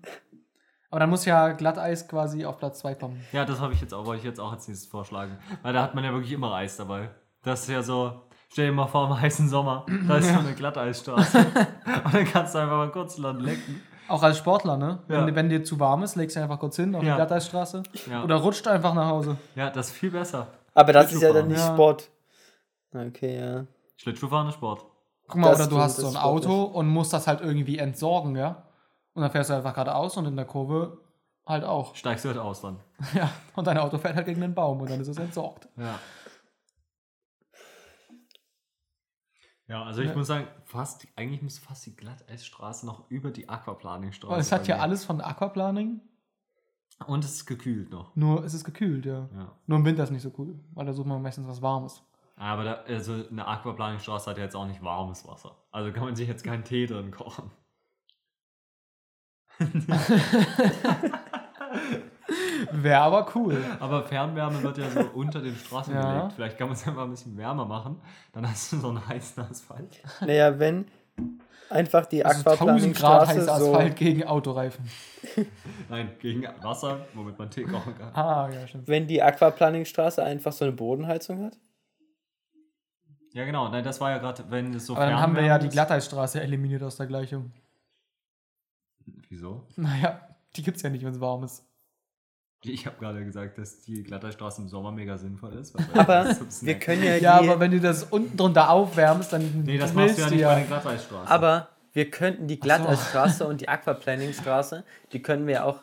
[0.90, 3.22] aber dann muss ja Glatteis quasi auf Platz 2 kommen.
[3.32, 5.38] Ja, das habe ich jetzt auch, wollte ich jetzt auch als nächstes vorschlagen.
[5.62, 7.10] Weil da hat man ja wirklich immer Eis dabei.
[7.44, 10.54] Das ist ja so, stell dir mal vor, im heißen Sommer, da ist so eine
[10.54, 11.38] Glatteisstraße.
[12.06, 13.82] Und dann kannst du einfach mal kurz dran lecken.
[14.08, 15.00] Auch als Sportler, ne?
[15.08, 15.26] Ja.
[15.26, 17.12] Wenn, wenn dir zu warm ist, legst du einfach kurz hin auf Ja.
[17.14, 17.84] die Glatteisstraße.
[18.12, 18.24] Ja.
[18.24, 19.38] Oder rutscht einfach nach Hause.
[19.56, 20.48] ja, das ist viel besser.
[20.74, 21.74] Aber das ist ja dann nicht Ja.
[21.74, 22.10] Sport.
[22.94, 23.66] Okay, ja.
[23.98, 24.86] Schlittschuhfahren ist Sport.
[25.28, 26.18] Guck mal, Das oder du hast so ein.
[26.18, 28.64] Auto und musst das halt irgendwie entsorgen, ja?
[29.14, 31.00] Und dann fährst du einfach geradeaus und in der Kurve
[31.46, 31.96] halt auch.
[31.96, 32.80] Steigst du halt aus dann.
[33.14, 35.68] Ja, und dein Auto fährt halt gegen den Baum und dann ist es entsorgt.
[35.78, 36.00] Ja.
[39.68, 40.16] Ja, also ich Ja.
[40.16, 44.32] muss sagen, fast, eigentlich müsste fast die Glatteisstraße noch über die Aquaplaning-Straße.
[44.34, 46.02] Weil es hat ja alles von Aquaplaning,
[47.08, 48.16] Und es ist gekühlt noch.
[48.16, 49.30] nur es ist gekühlt, ja.
[49.34, 49.58] Ja.
[49.66, 52.04] Nur im Winter ist nicht so cool, weil da sucht man meistens was Warmes.
[52.36, 55.56] Aber da, also eine Aquaplaning-Straße hat ja jetzt auch nicht warmes Wasser.
[55.72, 57.50] Also kann man sich jetzt keinen Tee drin kochen.
[62.72, 63.64] Wäre aber cool.
[63.80, 66.14] Aber Fernwärme wird ja so unter den Straßen Ja.
[66.14, 66.34] gelegt.
[66.34, 68.02] Vielleicht kann man es einfach ein bisschen wärmer machen.
[68.32, 70.02] Dann hast du so einen heißen Asphalt.
[70.22, 70.86] Naja, wenn
[71.70, 73.72] einfach die Also 1000 Grad heißer Aquaplaning-Straße so...
[73.74, 74.86] Asphalt gegen Autoreifen.
[75.90, 78.14] Nein, gegen Wasser, womit man Tee kochen kann.
[78.16, 78.88] Ah, ja, stimmt.
[78.88, 81.58] Wenn die Aquaplaning-Straße einfach so eine Bodenheizung hat?
[83.34, 83.70] Ja, genau.
[83.70, 85.70] Nein, das war ja gerade, wenn es so Aber dann haben wir ja die.
[85.70, 87.52] Glatteisstraße eliminiert aus der Gleichung.
[89.30, 89.64] Wieso?
[89.76, 90.20] Naja,
[90.56, 91.64] die gibt's ja nicht, wenn es warm ist.
[92.66, 95.76] Ich habe gerade gesagt, dass die Glatterstraße im Sommer mega sinnvoll ist.
[95.94, 99.78] Aber zum wir können ja, Ja, aber wenn du das unten drunter aufwärmst, dann Nee,
[99.78, 101.28] das machst du ja nicht bei den Glatteisstraßen.
[101.28, 102.62] Aber wir könnten die so.
[102.62, 105.82] Glatteisstraße und die Aquaplaning-Straße, die können wir auch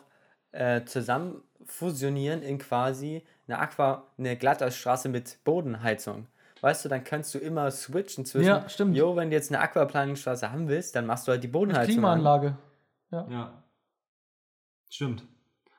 [0.53, 6.27] äh, zusammen fusionieren in quasi eine Aqua, eine Glatteisstraße mit Bodenheizung.
[6.61, 8.95] Weißt du, dann kannst du immer switchen zwischen, Ja, stimmt.
[8.95, 11.81] jo, wenn du jetzt eine Aquaplaning-Straße haben willst, dann machst du halt die Bodenheizung.
[11.81, 12.19] an.
[12.19, 12.55] Klimaanlage.
[13.11, 13.63] Ja.
[14.89, 15.23] Stimmt.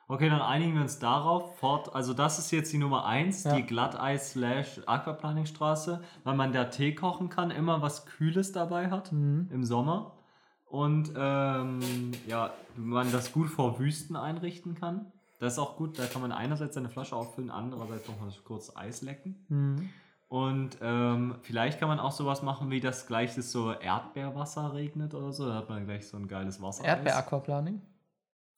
[0.07, 1.57] Okay, dann einigen wir uns darauf.
[1.59, 3.55] Fort, also das ist jetzt die Nummer 1, Ja.
[3.55, 9.49] die Glatteis-Aquaplaning-Straße, weil man da Tee kochen kann, immer was Kühles dabei hat Mhm.
[9.51, 10.17] im Sommer.
[10.65, 11.79] Und ähm,
[12.27, 15.11] ja, man das gut vor Wüsten einrichten kann.
[15.39, 18.75] Das ist auch gut, da kann man einerseits seine Flasche auffüllen, andererseits noch mal kurz
[18.75, 19.45] Eis lecken.
[19.49, 19.89] Mhm.
[20.33, 25.13] Und ähm, vielleicht kann man auch sowas machen, wie das gleich das so Erdbeerwasser regnet
[25.13, 25.47] oder so.
[25.47, 26.83] Da hat man gleich so ein geiles Wasser.
[26.83, 27.79] Erdbeer-Aquaplaning?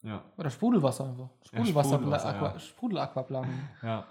[0.00, 0.24] Ja.
[0.38, 1.28] Oder Sprudelwasser einfach.
[1.44, 2.58] Sprudelwasser, Aqua, ja.
[2.58, 3.68] Sprudel-Aquaplaning.
[3.82, 4.06] Ja.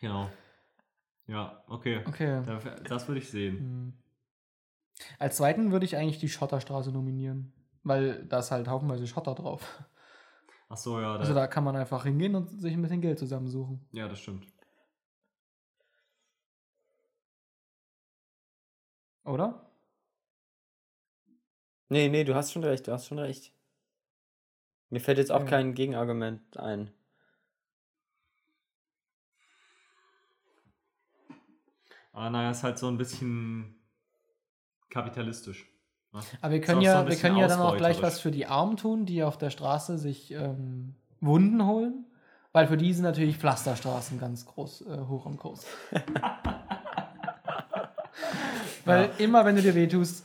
[0.00, 0.30] genau.
[1.26, 2.00] Ja, okay.
[2.06, 2.42] Okay.
[2.46, 2.58] Da-
[2.88, 3.54] Das würde ich sehen.
[3.60, 3.92] Mhm.
[5.18, 7.52] Als zweiten würde ich eigentlich die Schotterstraße nominieren.
[7.82, 9.82] Weil da ist halt haufenweise Schotter drauf.
[10.68, 11.16] Ach so, ja.
[11.16, 13.84] Also da kann man einfach hingehen und sich ein bisschen Geld zusammensuchen.
[13.92, 14.46] ja, das stimmt.
[19.24, 19.66] Oder?
[21.88, 23.52] Nee, nee, du hast schon recht, du hast schon recht.
[24.90, 25.46] Mir fällt jetzt auch Ja.
[25.46, 26.90] kein Gegenargument ein.
[32.12, 33.74] Aber naja, ist halt so ein bisschen
[34.90, 35.66] kapitalistisch.
[36.12, 36.20] ne?
[36.42, 38.46] Aber wir können so ja, ein wir können ja dann auch gleich was für die
[38.46, 42.06] Armen tun, die auf der Straße sich ähm, Wunden holen.
[42.52, 45.66] Weil für die sind natürlich Pflasterstraßen ganz groß äh, hoch im Kurs.
[48.84, 50.24] Weil immer, wenn du dir wehtust,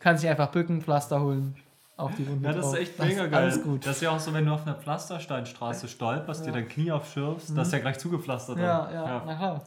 [0.00, 1.56] kannst du dich einfach bücken, Pflaster holen,
[1.96, 3.42] auf die Wunde Ja, das ist echt mega geil.
[3.44, 3.84] Alles gut.
[3.86, 7.56] Das ist ja auch so, wenn du auf einer Pflastersteinstraße stolperst, dir dein Knie aufschürfst,
[7.56, 8.56] das ist ja gleich zugepflastert.
[8.56, 8.62] Mhm.
[8.62, 9.64] ja, ja, na klar.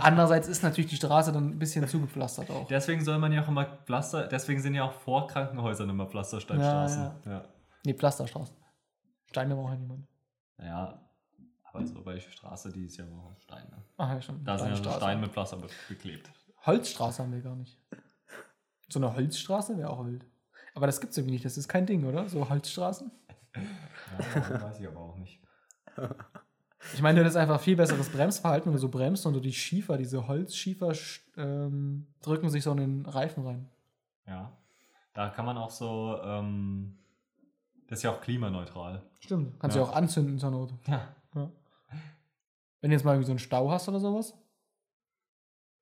[0.00, 2.68] Andererseits ist natürlich die Straße dann ein bisschen zugepflastert auch.
[2.68, 7.02] Deswegen soll man ja auch immer Pflaster, deswegen sind ja auch vor Krankenhäusern immer Pflastersteinstraßen.
[7.26, 7.44] Ja, Ja,
[7.84, 8.54] Nee, Pflasterstraßen.
[9.30, 10.06] Steine braucht ja niemand.
[10.60, 11.00] ja.
[11.64, 13.64] aber so bei Straße, die ist ja auch aus Stein.
[13.68, 13.82] Ne?
[13.96, 14.44] Ach ja, schon.
[14.44, 14.92] Da sind ja.
[14.92, 16.30] Steine mit Pflaster be- beklebt.
[16.66, 17.78] Holzstraße haben wir gar nicht.
[18.88, 20.24] So eine Holzstraße wäre auch wild.
[20.74, 21.44] Aber das gibt's irgendwie nicht.
[21.44, 22.28] Das ist kein Ding, oder?
[22.28, 23.10] So Holzstraßen.
[23.56, 25.40] Ja, weiß ich aber auch nicht.
[26.92, 29.52] Ich meine, du hättest einfach viel besseres Bremsverhalten, wenn du so bremst und du die
[29.52, 33.70] Schiefer, diese Holzschiefer sch- ähm, drücken sich so in den Reifen rein.
[34.26, 34.52] Ja.
[35.14, 36.98] Da kann man auch so, ähm,
[37.88, 39.02] das ist ja auch klimaneutral.
[39.20, 39.58] Stimmt.
[39.60, 39.82] Kannst Ja.
[39.82, 40.74] du ja auch anzünden zur Not.
[40.86, 41.08] Ja.
[41.34, 41.50] Ja.
[42.80, 44.34] Wenn du jetzt mal irgendwie so einen Stau hast oder sowas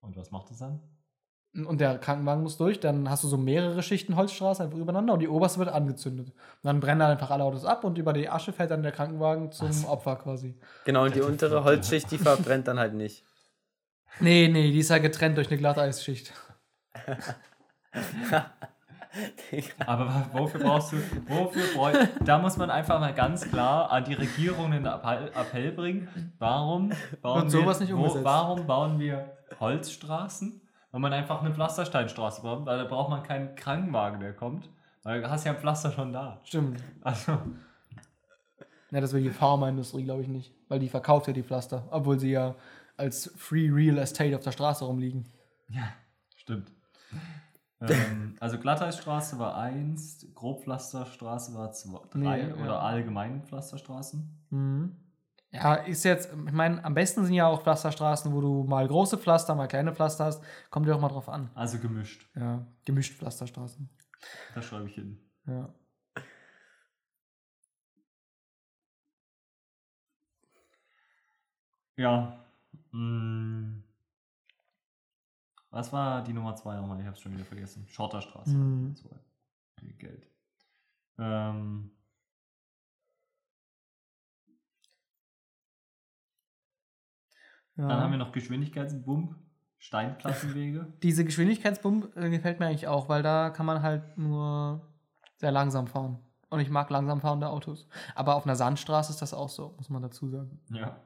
[0.03, 0.81] Und was macht das dann?
[1.55, 5.21] und der Krankenwagen muss durch, dann hast du so mehrere Schichten Holzstraße einfach übereinander und
[5.21, 6.29] die oberste wird angezündet.
[6.29, 8.93] Und dann brennen dann einfach alle Autos ab und über die Asche fällt dann der
[8.93, 10.59] Krankenwagen zum Opfer quasi.
[10.85, 13.25] Genau, und die untere Holzschicht, die verbrennt dann halt nicht.
[14.21, 16.33] Nee, nee, die ist ja getrennt durch eine Glatteisschicht.
[19.87, 20.97] Aber wofür brauchst du,
[21.29, 21.93] wofür brauch,
[22.25, 26.33] da muss man einfach mal ganz klar an die Regierung einen Appell, Appell bringen.
[26.39, 30.61] Warum bauen, wir, nicht wo, warum bauen wir Holzstraßen?
[30.91, 34.69] Weil man einfach eine Pflastersteinstraße braucht, weil da braucht man keinen Krankenwagen, der kommt.
[35.03, 36.41] Weil du hast ja ein Pflaster schon da.
[36.45, 36.83] Stimmt.
[37.01, 37.39] Also,
[38.91, 40.53] Ja, das will die Pharmaindustrie, glaube ich, nicht.
[40.69, 42.55] Weil die verkauft ja die Pflaster, obwohl sie ja
[42.99, 45.25] als Free Real Estate auf der Straße rumliegen.
[45.71, 45.89] ja,
[46.37, 46.71] stimmt.
[47.81, 52.55] ähm, also Glatteisstraße war 1, Grobpflasterstraße war 2, 3 Nee, ja.
[52.57, 54.47] oder allgemeine Pflasterstraßen.
[54.51, 54.97] Mhm.
[55.53, 59.19] Ja, ist jetzt, ich meine, am besten sind ja auch Pflasterstraßen, wo du mal große
[59.19, 60.43] Pflaster, mal kleine Pflaster hast.
[60.71, 61.51] Kommt ja auch mal drauf an.
[61.55, 62.27] Also gemischt.
[62.35, 63.89] Ja, gemischt Pflasterstraßen.
[64.55, 65.19] Das schreibe ich hin.
[65.47, 65.69] Ja.
[71.97, 72.45] Ja.
[72.93, 73.83] Mm.
[75.71, 76.99] Was war die Nummer 2 nochmal?
[77.01, 77.87] Ich habe es schon wieder vergessen.
[77.89, 78.51] Schotterstraße.
[78.51, 78.95] Mhm.
[79.99, 80.31] Geld.
[81.19, 81.91] Ähm,
[87.83, 87.89] ja.
[87.89, 89.35] Dann haben wir noch Geschwindigkeitsbump,
[89.78, 90.87] Steinplattenwege.
[91.03, 94.80] Diese Geschwindigkeitsbump äh, gefällt mir eigentlich auch, weil da kann man halt nur
[95.37, 96.18] sehr langsam fahren.
[96.51, 97.89] und ich mag langsam fahrende Autos.
[98.14, 100.61] Aber auf einer Sandstraße ist das auch so, muss man dazu sagen.
[100.70, 100.97] Ja.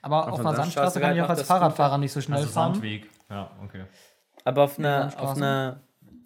[0.00, 2.50] Aber Auf auf, einer Sandstraße Sandstraße kann ich auch als Fahrradfahrer nicht so schnell Also
[2.50, 2.74] fahren.
[2.74, 3.10] Sandweg.
[3.28, 3.84] Ja, okay.
[4.44, 5.80] Aber auf Ja, einer, auf einer,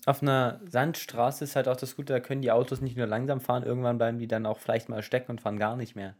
[0.07, 3.40] auf einer Sandstraße ist halt auch das Gute, da können die Autos nicht nur langsam
[3.40, 6.14] fahren, irgendwann bleiben die dann auch vielleicht mal stecken und fahren gar nicht mehr.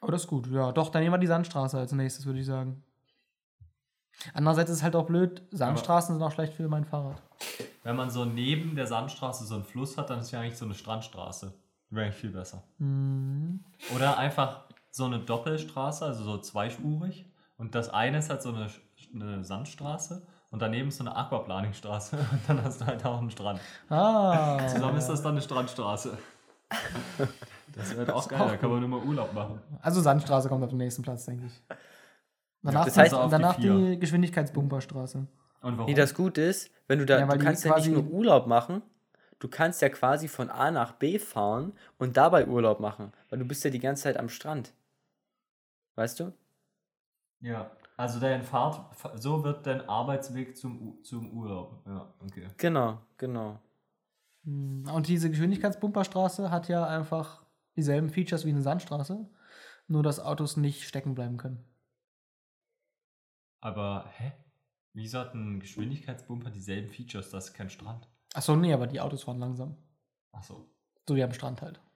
[0.00, 0.46] Oh, das ist gut.
[0.48, 2.82] Ja, doch, dann nehmen wir die Sandstraße als nächstes, würde ich sagen.
[4.34, 7.22] Andererseits ist es halt auch blöd, Sandstraßen sind auch schlecht für mein Fahrrad.
[7.84, 10.64] Wenn man so neben der Sandstraße so einen Fluss hat, dann ist ja eigentlich so
[10.64, 11.54] eine Strandstraße.
[11.90, 12.64] Wäre eigentlich viel besser.
[12.78, 13.64] Mhm.
[13.94, 17.26] Oder einfach so eine Doppelstraße, also so zweispurig.
[17.56, 18.68] Und das eine ist halt so eine,
[19.14, 22.16] eine Sandstraße und daneben ist so eine Aquaplaning-Straße.
[22.32, 23.60] Und dann hast du halt auch einen Strand.
[23.90, 24.66] Ah.
[24.66, 26.16] Zusammen ist das dann eine Strandstraße.
[27.74, 29.60] Das wäre halt auch geil, da kann man immer Urlaub machen.
[29.82, 31.62] Also Sandstraße kommt auf den nächsten Platz, denke ich.
[32.62, 33.74] Danach, das die, heißt, die danach vier.
[33.74, 35.18] die, Geschwindigkeitsbumperstraße.
[35.18, 35.86] Und warum?
[35.86, 38.48] Nee, das Gute ist, wenn du da, Ja, du die kannst ja nicht nur Urlaub
[38.48, 38.82] machen,
[39.38, 43.44] du kannst ja quasi von A nach B fahren und dabei Urlaub machen, weil du
[43.44, 44.72] bist ja die ganze Zeit am Strand.
[45.94, 46.32] Weißt du?
[47.40, 48.80] ja, also dein Fahrt,
[49.16, 51.82] so wird dein Arbeitsweg zum, zum Urlaub.
[51.86, 52.46] Ja, okay.
[52.56, 53.58] Genau, genau.
[54.48, 57.42] Hm, Und diese Geschwindigkeitsbumperstraße hat ja einfach
[57.76, 59.28] dieselben Features wie eine Sandstraße,
[59.86, 61.62] nur dass Autos nicht stecken bleiben können.
[63.60, 64.32] Aber, hä?
[64.94, 67.30] Wieso hat ein Geschwindigkeitsbumper dieselben Features?
[67.30, 68.08] Das ist kein Strand.
[68.34, 69.76] Achso, nee, aber die Autos fahren langsam.
[70.32, 70.68] Achso.
[71.08, 71.80] So wie am Strand halt.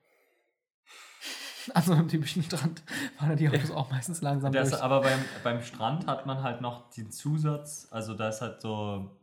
[1.75, 2.83] Also am typischen Strand
[3.17, 4.83] fahren ja die Autos auch meistens langsam Das, durch.
[4.83, 9.17] aber beim, beim Strand hat man halt noch den Zusatz, also da ist halt so,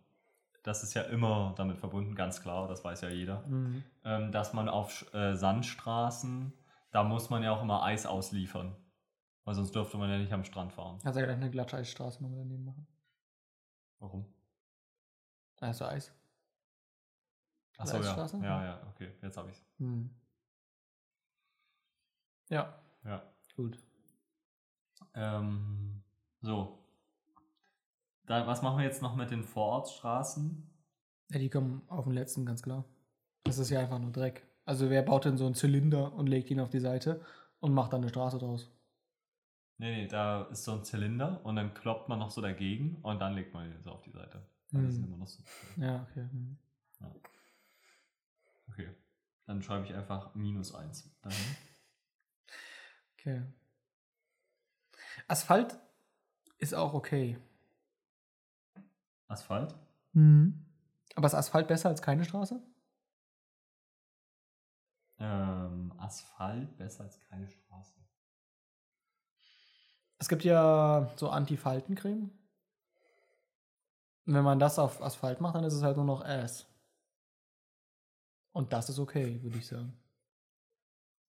[0.69, 3.83] das ist ja immer damit verbunden, ganz klar, das weiß ja jeder, Mhm.
[4.03, 6.53] ähm, dass man auf äh, Sandstraßen,
[6.91, 8.75] da muss man ja auch immer Eis ausliefern.
[9.45, 10.99] Weil sonst dürfte man ja nicht am Strand fahren.
[11.03, 12.85] Also gleich eine Glatscheisstraße noch daneben machen.
[13.97, 14.25] Warum?
[15.59, 16.13] Also Eis.
[17.79, 18.01] Achso, ja.
[18.01, 18.37] Eisstraße?
[18.37, 19.65] Ja, ja, okay, jetzt habe ich's.
[19.79, 20.11] Hm.
[22.49, 23.23] Ja, Ja.
[23.55, 23.79] gut.
[25.15, 26.03] Ähm,
[26.41, 26.78] so.
[28.29, 30.69] Da, was machen wir jetzt noch mit den Vorortstraßen?
[31.31, 32.85] Ja, die kommen auf den letzten, ganz klar.
[33.43, 34.45] Das ist ja einfach nur Dreck.
[34.65, 37.25] Also wer baut denn so einen Zylinder und legt ihn auf die Seite
[37.59, 38.69] und macht dann eine Straße draus?
[39.79, 43.17] Nee, nee, da ist so ein Zylinder und dann kloppt man noch so dagegen und
[43.17, 44.47] dann legt man ihn so auf die Seite.
[44.69, 45.07] Weil die sind Hm.
[45.07, 45.41] immer noch so.
[45.77, 46.27] Ja, okay.
[46.29, 46.57] Hm.
[48.67, 48.89] Okay.
[49.47, 51.55] Dann schreibe ich einfach minus eins dahin.
[53.17, 53.41] Okay.
[55.27, 55.79] Asphalt
[56.59, 57.39] ist auch okay.
[59.29, 59.75] Asphalt?
[61.15, 62.61] Aber ist Asphalt besser als keine Straße?
[65.19, 67.93] Ähm, Asphalt besser als keine Straße.
[70.17, 72.31] Es gibt ja so Anti-Faltencreme.
[74.25, 76.65] Und wenn man das auf Asphalt macht, dann ist es halt nur noch Ass.
[78.51, 79.97] Und das ist okay, würde ich sagen.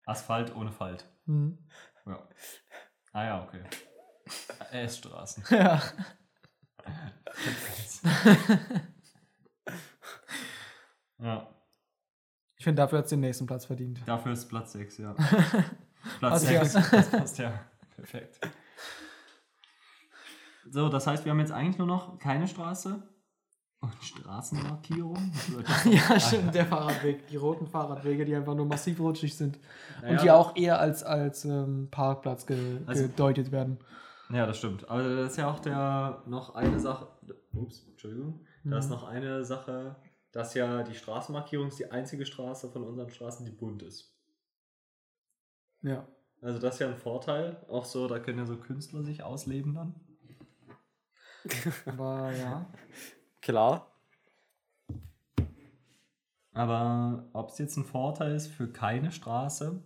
[0.07, 1.07] Asphalt ohne Falt.
[1.27, 1.59] Hm.
[2.07, 2.29] Ja.
[3.13, 3.63] Ah ja, okay.
[4.73, 5.45] S-Straßen.
[5.51, 5.83] Ja.
[11.19, 11.47] ja.
[12.57, 14.01] Ich finde, dafür hat es den nächsten Platz verdient.
[14.07, 15.13] Dafür ist Platz 6, ja.
[16.19, 16.75] Platz Passt 6.
[16.75, 16.81] ja.
[16.91, 17.53] Das passt ja.
[17.97, 18.39] Perfekt.
[20.71, 23.03] So, das heißt, wir haben jetzt eigentlich nur noch keine Straße
[23.81, 25.33] und Straßenmarkierung.
[25.87, 27.27] ja, stimmt, der Fahrradweg.
[27.29, 29.59] Die roten Fahrradwege, die einfach nur massiv rutschig sind.
[30.03, 33.79] Naja, und die auch eher als, als ähm, Parkplatz ge Also- gedeutet werden.
[34.33, 34.89] Ja, das stimmt.
[34.89, 37.09] Aber das ist ja auch der noch eine Sache.
[37.53, 38.47] Ups, Entschuldigung.
[38.65, 38.93] Da ist Mhm.
[38.93, 39.97] noch eine Sache,
[40.33, 44.17] dass ja die Straßenmarkierung ist die einzige Straße von unseren Straßen, die bunt ist.
[45.83, 46.07] Ja.
[46.41, 47.65] Also das ist ja ein Vorteil.
[47.69, 49.95] Auch so, da können ja so Künstler sich ausleben dann.
[51.87, 52.73] Aber ja.
[53.41, 53.87] Klar.
[56.53, 59.83] Aber ob es jetzt ein Vorteil ist für keine Straße,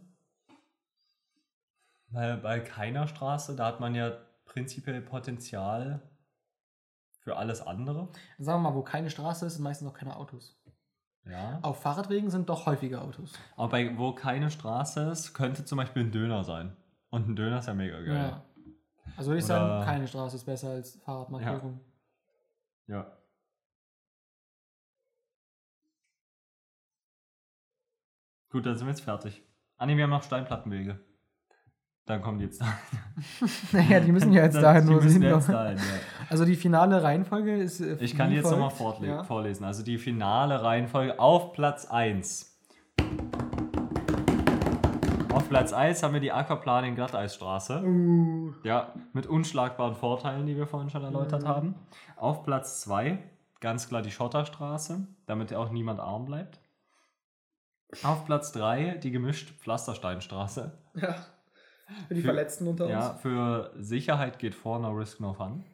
[2.08, 6.02] weil bei keiner Straße, da hat man ja prinzipiell Potenzial
[7.24, 8.08] für alles andere.
[8.38, 10.56] Sagen wir mal, wo keine Straße ist, sind meistens auch keine Autos.
[11.24, 11.58] Ja.
[11.62, 13.32] Auf Fahrradwegen sind doch häufiger Autos.
[13.56, 16.76] Aber bei, wo keine Straße ist, könnte zum Beispiel ein Döner sein.
[17.08, 18.14] Und ein Döner ist ja mega geil.
[18.14, 18.44] Ja.
[19.16, 21.80] Also würde ich Oder- sagen, keine Straße ist besser als Fahrradmarkierung.
[22.88, 23.10] Ja.
[28.50, 29.42] Gut, dann sind wir jetzt fertig.
[29.78, 31.00] Ah ne, wir haben noch Steinplattenwege.
[32.06, 32.66] Dann kommen die jetzt da.
[33.72, 35.46] Naja, die müssen ja jetzt dahin, die wo sie hinkommen.
[35.46, 35.84] dahin, ja.
[36.28, 37.80] Also die finale Reihenfolge ist.
[37.80, 38.72] äh, Ich kann wie jetzt nochmal
[39.02, 39.22] Ja.
[39.24, 39.64] vorlesen.
[39.64, 42.50] Also die finale Reihenfolge auf Platz 1.
[45.32, 47.82] Auf Platz 1 haben wir die Aquaplaning Glatteisstraße.
[47.84, 51.48] Uh, Ja, mit unschlagbaren Vorteilen, die wir vorhin schon erläutert Mhm.
[51.48, 51.74] haben.
[52.16, 53.18] Auf Platz 2
[53.60, 56.60] ganz klar die Schotterstraße, damit auch niemand arm bleibt.
[58.02, 60.72] Auf Platz 3 die gemischte Pflastersteinstraße.
[60.94, 61.16] Ja.
[62.08, 62.92] Für die Für- Verletzten unter uns.
[62.92, 65.64] Ja, für Sicherheit geht vor, no risk, no fun.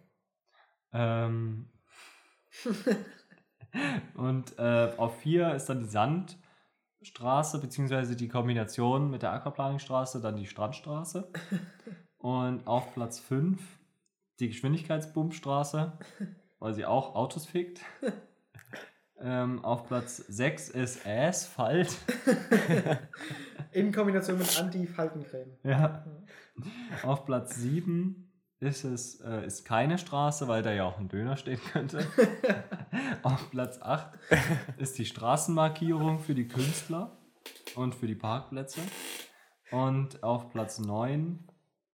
[0.92, 1.70] Ähm,
[4.14, 10.36] und äh, auf 4 ist dann die Sandstraße, beziehungsweise die Kombination mit der Aquaplaningstraße, dann
[10.36, 11.30] die Strandstraße.
[12.18, 13.62] Und auf Platz 5
[14.40, 15.98] die Geschwindigkeitsbummstraße,
[16.58, 17.80] weil sie auch Autos fickt.
[19.22, 21.96] ähm, auf Platz 6 ist Asphalt.
[23.72, 25.56] In Kombination mit Anti-Faltencreme.
[25.62, 26.04] Ja.
[27.02, 28.30] Auf Platz 7
[28.60, 32.06] ist es äh, ist keine Straße, weil da ja auch ein Döner stehen könnte.
[33.22, 34.18] Auf Platz 8
[34.76, 37.16] ist die Straßenmarkierung für die Künstler
[37.74, 38.80] und für die Parkplätze.
[39.70, 41.38] Und auf Platz 9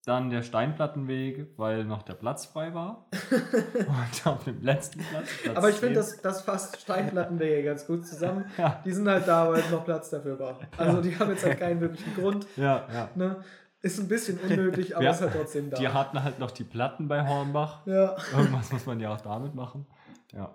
[0.06, 3.08] dann der Steinplattenweg, weil noch der Platz frei war.
[3.74, 5.28] Und auf dem letzten Platz.
[5.42, 6.22] Platz Aber ich finde, 10.
[6.22, 8.44] das, das fasst Steinplattenwege ganz gut zusammen.
[8.56, 8.80] Ja.
[8.84, 10.60] Die sind halt da, weil noch Platz dafür war.
[10.78, 12.46] Also die haben jetzt halt keinen wirklichen Grund.
[12.56, 13.10] Ja, ja.
[13.16, 13.44] Ne?
[13.82, 15.10] Ist ein bisschen unnötig, aber Ja.
[15.10, 15.76] ist halt trotzdem da.
[15.76, 17.84] Die hatten halt noch die Platten bei Hornbach.
[17.86, 18.16] ja.
[18.36, 19.86] Irgendwas muss man ja auch damit machen.
[20.32, 20.54] Ja.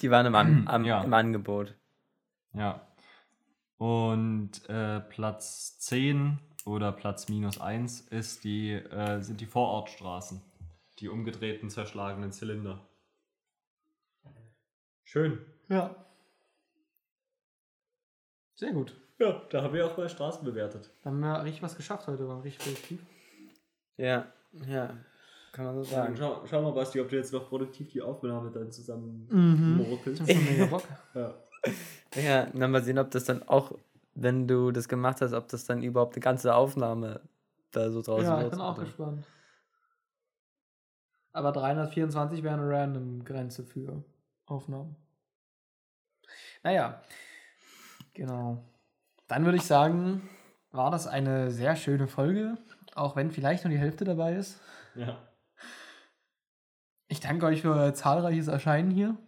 [0.00, 1.02] Die waren im, An am, Ja.
[1.02, 1.74] im Angebot.
[2.54, 2.80] Ja.
[3.78, 10.40] Und äh, Platz 10 oder Platz minus 1 ist die, äh, sind die Vorortstraßen.
[10.98, 12.86] Die umgedrehten, zerschlagenen Zylinder.
[15.04, 15.38] Schön.
[15.68, 15.94] ja.
[18.54, 18.94] Sehr gut.
[19.18, 20.90] Ja, da haben wir auch mal Straßen bewertet.
[21.02, 23.00] Dann haben wir richtig was geschafft heute, war richtig produktiv.
[23.96, 24.26] Ja,
[24.66, 24.96] ja.
[25.52, 26.16] Kann man so sagen.
[26.16, 29.76] Schau, schau mal, Basti, ob du jetzt noch produktiv die Aufnahme dann zusammen Mhm.
[29.88, 30.22] morkelst.
[30.22, 30.82] Ich hab schon mega Bock.
[31.14, 31.34] Ja.
[32.16, 33.72] Ja, dann mal sehen, ob das dann auch,
[34.14, 37.20] wenn du das gemacht hast, ob das dann überhaupt eine ganze Aufnahme
[37.70, 38.84] da so draus Ja, ich bin auch oder?
[38.84, 39.26] gespannt.
[41.32, 44.04] Aber 324 wäre eine Random-Grenze für
[44.44, 44.96] Aufnahmen.
[46.62, 47.02] Naja,
[48.12, 48.62] genau.
[49.28, 50.28] Dann würde ich sagen,
[50.70, 52.58] war das eine sehr schöne Folge,
[52.94, 54.60] auch wenn vielleicht nur die Hälfte dabei ist.
[54.94, 55.18] ja.
[57.08, 59.18] Ich danke euch für euer zahlreiches Erscheinen hier.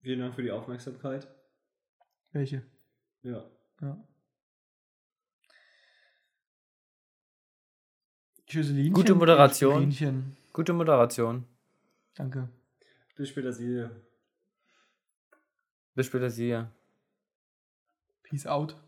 [0.00, 1.26] Vielen Dank für die Aufmerksamkeit.
[2.30, 2.62] Welche?
[3.22, 3.44] Ja.
[3.80, 3.96] Ja.
[8.46, 8.92] Tschüsselinchen.
[8.94, 9.90] Gute Moderation.
[9.90, 10.36] Tschüsselinchen.
[10.52, 11.46] Gute Moderation.
[12.14, 12.48] Danke.
[13.16, 13.88] Bis später, Sie.
[15.94, 16.64] Bis später, Sie.
[18.24, 18.82] Peace out.